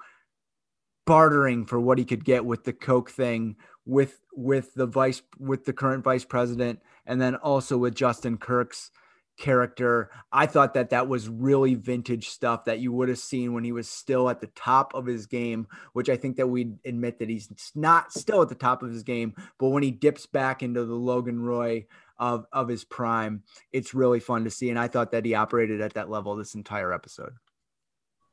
bartering 1.06 1.66
for 1.66 1.80
what 1.80 2.00
he 2.00 2.06
could 2.06 2.26
get 2.26 2.44
with 2.44 2.64
the 2.64 2.74
coke 2.74 3.12
thing 3.12 3.56
with 3.86 4.20
with 4.34 4.74
the 4.74 4.88
vice 4.88 5.22
with 5.40 5.66
the 5.66 5.74
current 5.74 6.04
vice 6.04 6.26
president 6.26 6.80
and 7.06 7.22
then 7.22 7.36
also 7.36 7.78
with 7.78 7.94
Justin 7.94 8.38
Kirk's 8.38 8.90
character. 9.38 10.10
I 10.32 10.46
thought 10.46 10.74
that 10.76 10.92
that 10.92 11.08
was 11.08 11.28
really 11.28 11.76
vintage 11.76 12.30
stuff 12.30 12.66
that 12.66 12.80
you 12.80 12.92
would 12.92 13.10
have 13.10 13.20
seen 13.20 13.54
when 13.54 13.64
he 13.64 13.72
was 13.72 13.90
still 13.90 14.30
at 14.30 14.42
the 14.42 14.48
top 14.48 14.94
of 14.94 15.06
his 15.06 15.26
game, 15.26 15.68
which 15.94 16.10
I 16.10 16.18
think 16.18 16.38
that 16.38 16.48
we 16.48 16.74
admit 16.86 17.20
that 17.20 17.30
he's 17.30 17.50
not 17.76 18.14
still 18.14 18.42
at 18.42 18.50
the 18.50 18.56
top 18.56 18.84
of 18.84 18.92
his 18.92 19.04
game, 19.04 19.36
but 19.60 19.70
when 19.70 19.84
he 19.84 19.92
dips 19.92 20.26
back 20.26 20.64
into 20.64 20.86
the 20.86 20.96
Logan 20.96 21.42
Roy 21.42 21.86
of 22.18 22.46
of 22.52 22.68
his 22.68 22.86
prime, 22.86 23.44
it's 23.74 23.94
really 23.94 24.20
fun 24.20 24.46
to 24.46 24.50
see 24.50 24.70
and 24.70 24.80
I 24.80 24.88
thought 24.88 25.12
that 25.12 25.26
he 25.26 25.36
operated 25.36 25.82
at 25.82 25.94
that 25.94 26.10
level 26.10 26.36
this 26.36 26.56
entire 26.56 26.94
episode. 26.94 27.34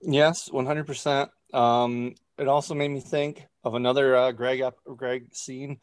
Yes, 0.01 0.49
100%. 0.49 1.29
Um 1.53 2.15
it 2.39 2.49
also 2.49 2.75
made 2.75 2.89
me 2.89 3.01
think 3.01 3.47
of 3.65 3.75
another 3.75 4.17
uh, 4.17 4.33
Greg 4.33 4.63
Greg 4.97 5.35
scene 5.35 5.79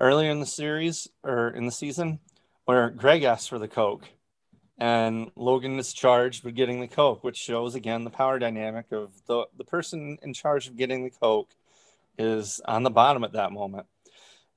earlier 0.00 0.30
in 0.30 0.40
the 0.40 0.46
series 0.46 1.08
or 1.22 1.50
in 1.50 1.66
the 1.66 1.72
season 1.72 2.18
where 2.64 2.90
Greg 2.90 3.22
asked 3.22 3.48
for 3.48 3.58
the 3.58 3.68
coke 3.68 4.08
and 4.78 5.30
Logan 5.36 5.78
is 5.78 5.92
charged 5.92 6.44
with 6.44 6.54
getting 6.54 6.80
the 6.80 6.88
coke, 6.88 7.22
which 7.22 7.36
shows 7.36 7.74
again 7.74 8.04
the 8.04 8.10
power 8.10 8.38
dynamic 8.38 8.92
of 8.92 9.10
the 9.26 9.46
the 9.56 9.64
person 9.64 10.18
in 10.22 10.34
charge 10.34 10.66
of 10.66 10.76
getting 10.76 11.04
the 11.04 11.10
coke 11.10 11.50
is 12.18 12.60
on 12.64 12.82
the 12.82 12.90
bottom 12.90 13.24
at 13.24 13.32
that 13.32 13.52
moment. 13.52 13.86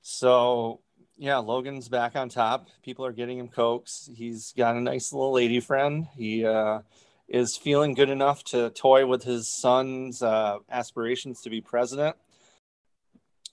So 0.02 0.80
yeah, 1.18 1.38
Logan's 1.38 1.88
back 1.88 2.14
on 2.14 2.28
top. 2.28 2.68
People 2.82 3.06
are 3.06 3.12
getting 3.12 3.38
him 3.38 3.48
cokes. 3.48 4.10
He's 4.14 4.52
got 4.56 4.76
a 4.76 4.80
nice 4.80 5.12
little 5.12 5.32
lady 5.32 5.60
friend. 5.60 6.06
He 6.14 6.44
uh, 6.44 6.80
is 7.28 7.56
feeling 7.56 7.94
good 7.94 8.10
enough 8.10 8.44
to 8.44 8.70
toy 8.70 9.06
with 9.06 9.24
his 9.24 9.48
son's 9.48 10.22
uh, 10.22 10.58
aspirations 10.70 11.40
to 11.42 11.50
be 11.50 11.60
president. 11.60 12.16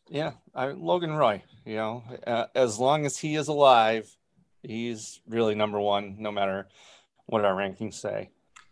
Yeah, 0.10 0.34
I, 0.54 0.68
Logan 0.68 1.14
Roy. 1.14 1.44
You 1.66 1.76
know, 1.76 2.04
uh, 2.28 2.48
as 2.54 2.78
long 2.78 3.06
as 3.06 3.18
he 3.18 3.36
is 3.36 3.48
alive, 3.48 4.14
he's 4.64 5.22
really 5.28 5.56
number 5.56 5.80
one, 5.80 6.16
no 6.20 6.32
matter 6.32 6.68
what 7.26 7.46
our 7.46 7.54
rankings 7.54 7.96
say. 7.96 8.30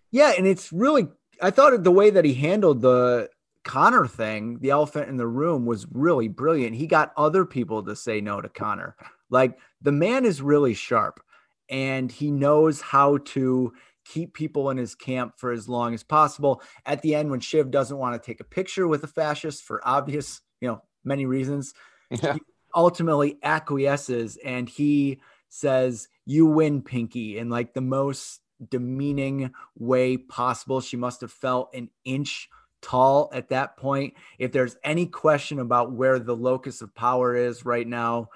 Yeah, 0.10 0.34
and 0.38 0.47
it's 0.47 0.73
really 0.73 1.08
I 1.41 1.51
thought 1.51 1.84
the 1.84 1.91
way 1.91 2.10
that 2.10 2.25
he 2.25 2.36
handled 2.36 2.82
the 2.82 3.30
Connor 3.63 4.08
thing, 4.08 4.60
the 4.60 4.69
elephant 4.71 5.10
in 5.10 5.17
the 5.17 5.27
room, 5.27 5.65
was 5.65 5.88
really 5.91 6.27
brilliant. 6.27 6.75
He 6.75 6.88
got 6.88 7.13
other 7.15 7.45
people 7.45 7.84
to 7.84 7.95
say 7.95 8.21
no 8.21 8.41
to 8.41 8.49
Connor. 8.49 8.95
Like 9.30 9.58
the 9.82 9.91
man 9.91 10.25
is 10.25 10.41
really 10.41 10.73
sharp 10.73 11.21
and 11.69 12.12
he 12.12 12.32
knows 12.32 12.82
how 12.82 13.17
to 13.17 13.73
keep 14.04 14.34
people 14.34 14.69
in 14.69 14.77
his 14.77 14.95
camp 14.95 15.36
for 15.38 15.51
as 15.51 15.69
long 15.69 15.93
as 15.93 16.04
possible. 16.04 16.62
At 16.86 17.01
the 17.01 17.15
end, 17.15 17.32
when 17.32 17.39
Shiv 17.39 17.71
doesn't 17.71 17.97
want 17.97 18.21
to 18.21 18.25
take 18.25 18.39
a 18.39 18.45
picture 18.45 18.88
with 18.88 19.04
a 19.04 19.08
fascist 19.08 19.63
for 19.63 19.80
obvious, 19.88 20.41
you 20.60 20.67
know, 20.67 20.82
many 21.04 21.25
reasons, 21.25 21.73
yeah. 22.10 22.36
ultimately 22.75 23.38
acquiesces 23.43 24.38
and 24.43 24.67
he 24.67 25.21
says, 25.51 26.07
You 26.25 26.45
win, 26.45 26.81
Pinky, 26.81 27.37
in 27.37 27.49
like 27.49 27.73
the 27.73 27.81
most 27.81 28.41
demeaning 28.69 29.51
way 29.77 30.17
possible. 30.17 30.81
She 30.81 30.97
must 30.97 31.21
have 31.21 31.31
felt 31.31 31.73
an 31.73 31.89
inch 32.05 32.49
tall 32.81 33.29
at 33.33 33.49
that 33.49 33.77
point. 33.77 34.13
If 34.39 34.51
there's 34.51 34.77
any 34.83 35.05
question 35.05 35.59
about 35.59 35.91
where 35.91 36.19
the 36.19 36.35
locus 36.35 36.81
of 36.81 36.95
power 36.95 37.35
is 37.35 37.65
right 37.65 37.87
now, 37.87 38.29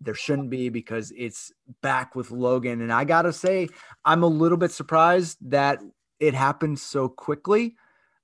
there 0.00 0.14
shouldn't 0.14 0.50
be 0.50 0.68
because 0.68 1.12
it's 1.16 1.52
back 1.80 2.14
with 2.14 2.30
Logan. 2.30 2.80
And 2.80 2.92
I 2.92 3.04
got 3.04 3.22
to 3.22 3.32
say, 3.32 3.68
I'm 4.04 4.22
a 4.22 4.28
little 4.28 4.58
bit 4.58 4.72
surprised 4.72 5.38
that 5.50 5.78
it 6.18 6.34
happened 6.34 6.78
so 6.78 7.08
quickly. 7.08 7.76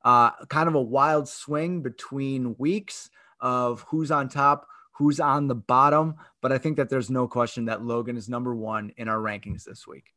Uh, 0.04 0.30
kind 0.46 0.68
of 0.68 0.74
a 0.74 0.82
wild 0.82 1.28
swing 1.28 1.82
between 1.82 2.56
weeks 2.58 3.08
of 3.40 3.82
who's 3.88 4.10
on 4.10 4.28
top, 4.28 4.66
who's 5.00 5.18
on 5.18 5.48
the 5.48 5.54
bottom, 5.54 6.16
but 6.42 6.52
I 6.52 6.58
think 6.58 6.76
that 6.76 6.90
there's 6.90 7.08
no 7.08 7.26
question 7.26 7.64
that 7.64 7.82
Logan 7.82 8.18
is 8.18 8.28
number 8.28 8.54
one 8.54 8.92
in 8.98 9.08
our 9.08 9.16
rankings 9.16 9.64
this 9.64 9.86
week. 9.86 10.12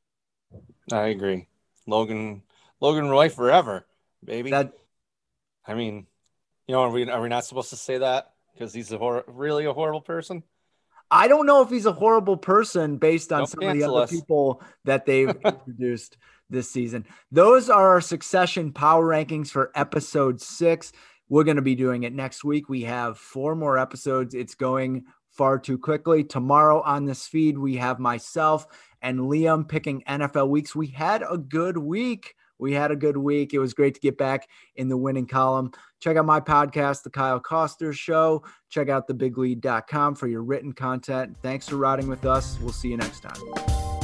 I 0.92 1.08
agree. 1.08 1.48
Logan, 1.88 2.44
Logan 2.82 3.08
Roy 3.08 3.30
forever, 3.30 3.86
baby. 4.22 4.52
That, 4.52 4.74
I 5.66 5.74
mean, 5.74 6.06
you 6.68 6.76
know, 6.76 6.82
are 6.82 6.90
we 6.90 7.10
are 7.10 7.22
we 7.22 7.30
not 7.30 7.46
supposed 7.46 7.70
to 7.70 7.78
say 7.78 8.00
that 8.00 8.34
because 8.54 8.74
he's 8.74 8.92
a 8.92 8.98
hor- 8.98 9.24
really 9.28 9.64
a 9.64 9.72
horrible 9.72 10.02
person? 10.02 10.44
I 11.10 11.30
don't 11.30 11.46
know 11.46 11.62
if 11.62 11.70
he's 11.70 11.86
a 11.86 11.94
horrible 11.94 12.36
person 12.36 12.98
based 12.98 13.32
on 13.32 13.40
don't 13.40 13.48
some 13.48 13.64
of 13.64 13.78
the 13.78 13.86
other 13.86 14.02
us. 14.02 14.12
people 14.12 14.62
that 14.84 15.06
they've 15.06 15.30
introduced 15.46 16.18
this 16.50 16.70
season. 16.70 17.06
Those 17.32 17.70
are 17.70 17.92
our 17.92 18.02
succession 18.02 18.74
power 18.74 19.08
rankings 19.08 19.48
for 19.48 19.72
episode 19.76 20.42
six. 20.42 20.92
We're 21.34 21.44
going 21.44 21.56
to 21.56 21.64
be 21.64 21.74
doing 21.74 22.04
it 22.04 22.14
next 22.14 22.44
week. 22.44 22.70
We 22.70 22.84
have 22.84 23.18
four 23.18 23.56
more 23.56 23.80
episodes. 23.80 24.36
It's 24.36 24.54
going 24.54 25.06
far 25.32 25.58
too 25.58 25.80
quickly. 25.80 26.24
Tomorrow 26.24 26.84
on 26.84 27.06
this 27.06 27.26
feed, 27.26 27.58
we 27.58 27.76
have 27.78 27.98
myself 27.98 28.68
and 29.02 29.18
Liam 29.18 29.68
picking 29.68 30.04
NFL 30.04 30.50
weeks. 30.50 30.76
We 30.76 30.86
had 30.86 31.24
a 31.28 31.40
good 31.40 31.76
week. 31.76 32.36
We 32.60 32.74
had 32.74 32.92
a 32.92 32.96
good 32.96 33.18
week. 33.18 33.56
It 33.56 33.58
was 33.58 33.74
great 33.74 33.96
to 33.96 34.00
get 34.00 34.16
back 34.16 34.48
in 34.76 34.90
the 34.90 34.98
winning 34.98 35.26
column. 35.26 35.72
Check 36.00 36.18
out 36.18 36.26
my 36.28 36.40
podcast, 36.40 37.02
The 37.02 37.10
Kyle 37.10 37.40
Koster 37.40 37.94
Show. 37.94 38.44
Check 38.70 38.90
out 38.90 39.08
thebiglead.com 39.08 40.14
for 40.14 40.28
your 40.28 40.44
written 40.44 40.72
content. 40.72 41.36
Thanks 41.42 41.68
for 41.68 41.78
riding 41.78 42.10
with 42.10 42.28
us. 42.28 42.60
We'll 42.62 42.74
see 42.74 42.90
you 42.90 42.98
next 42.98 43.22
time. 43.22 44.03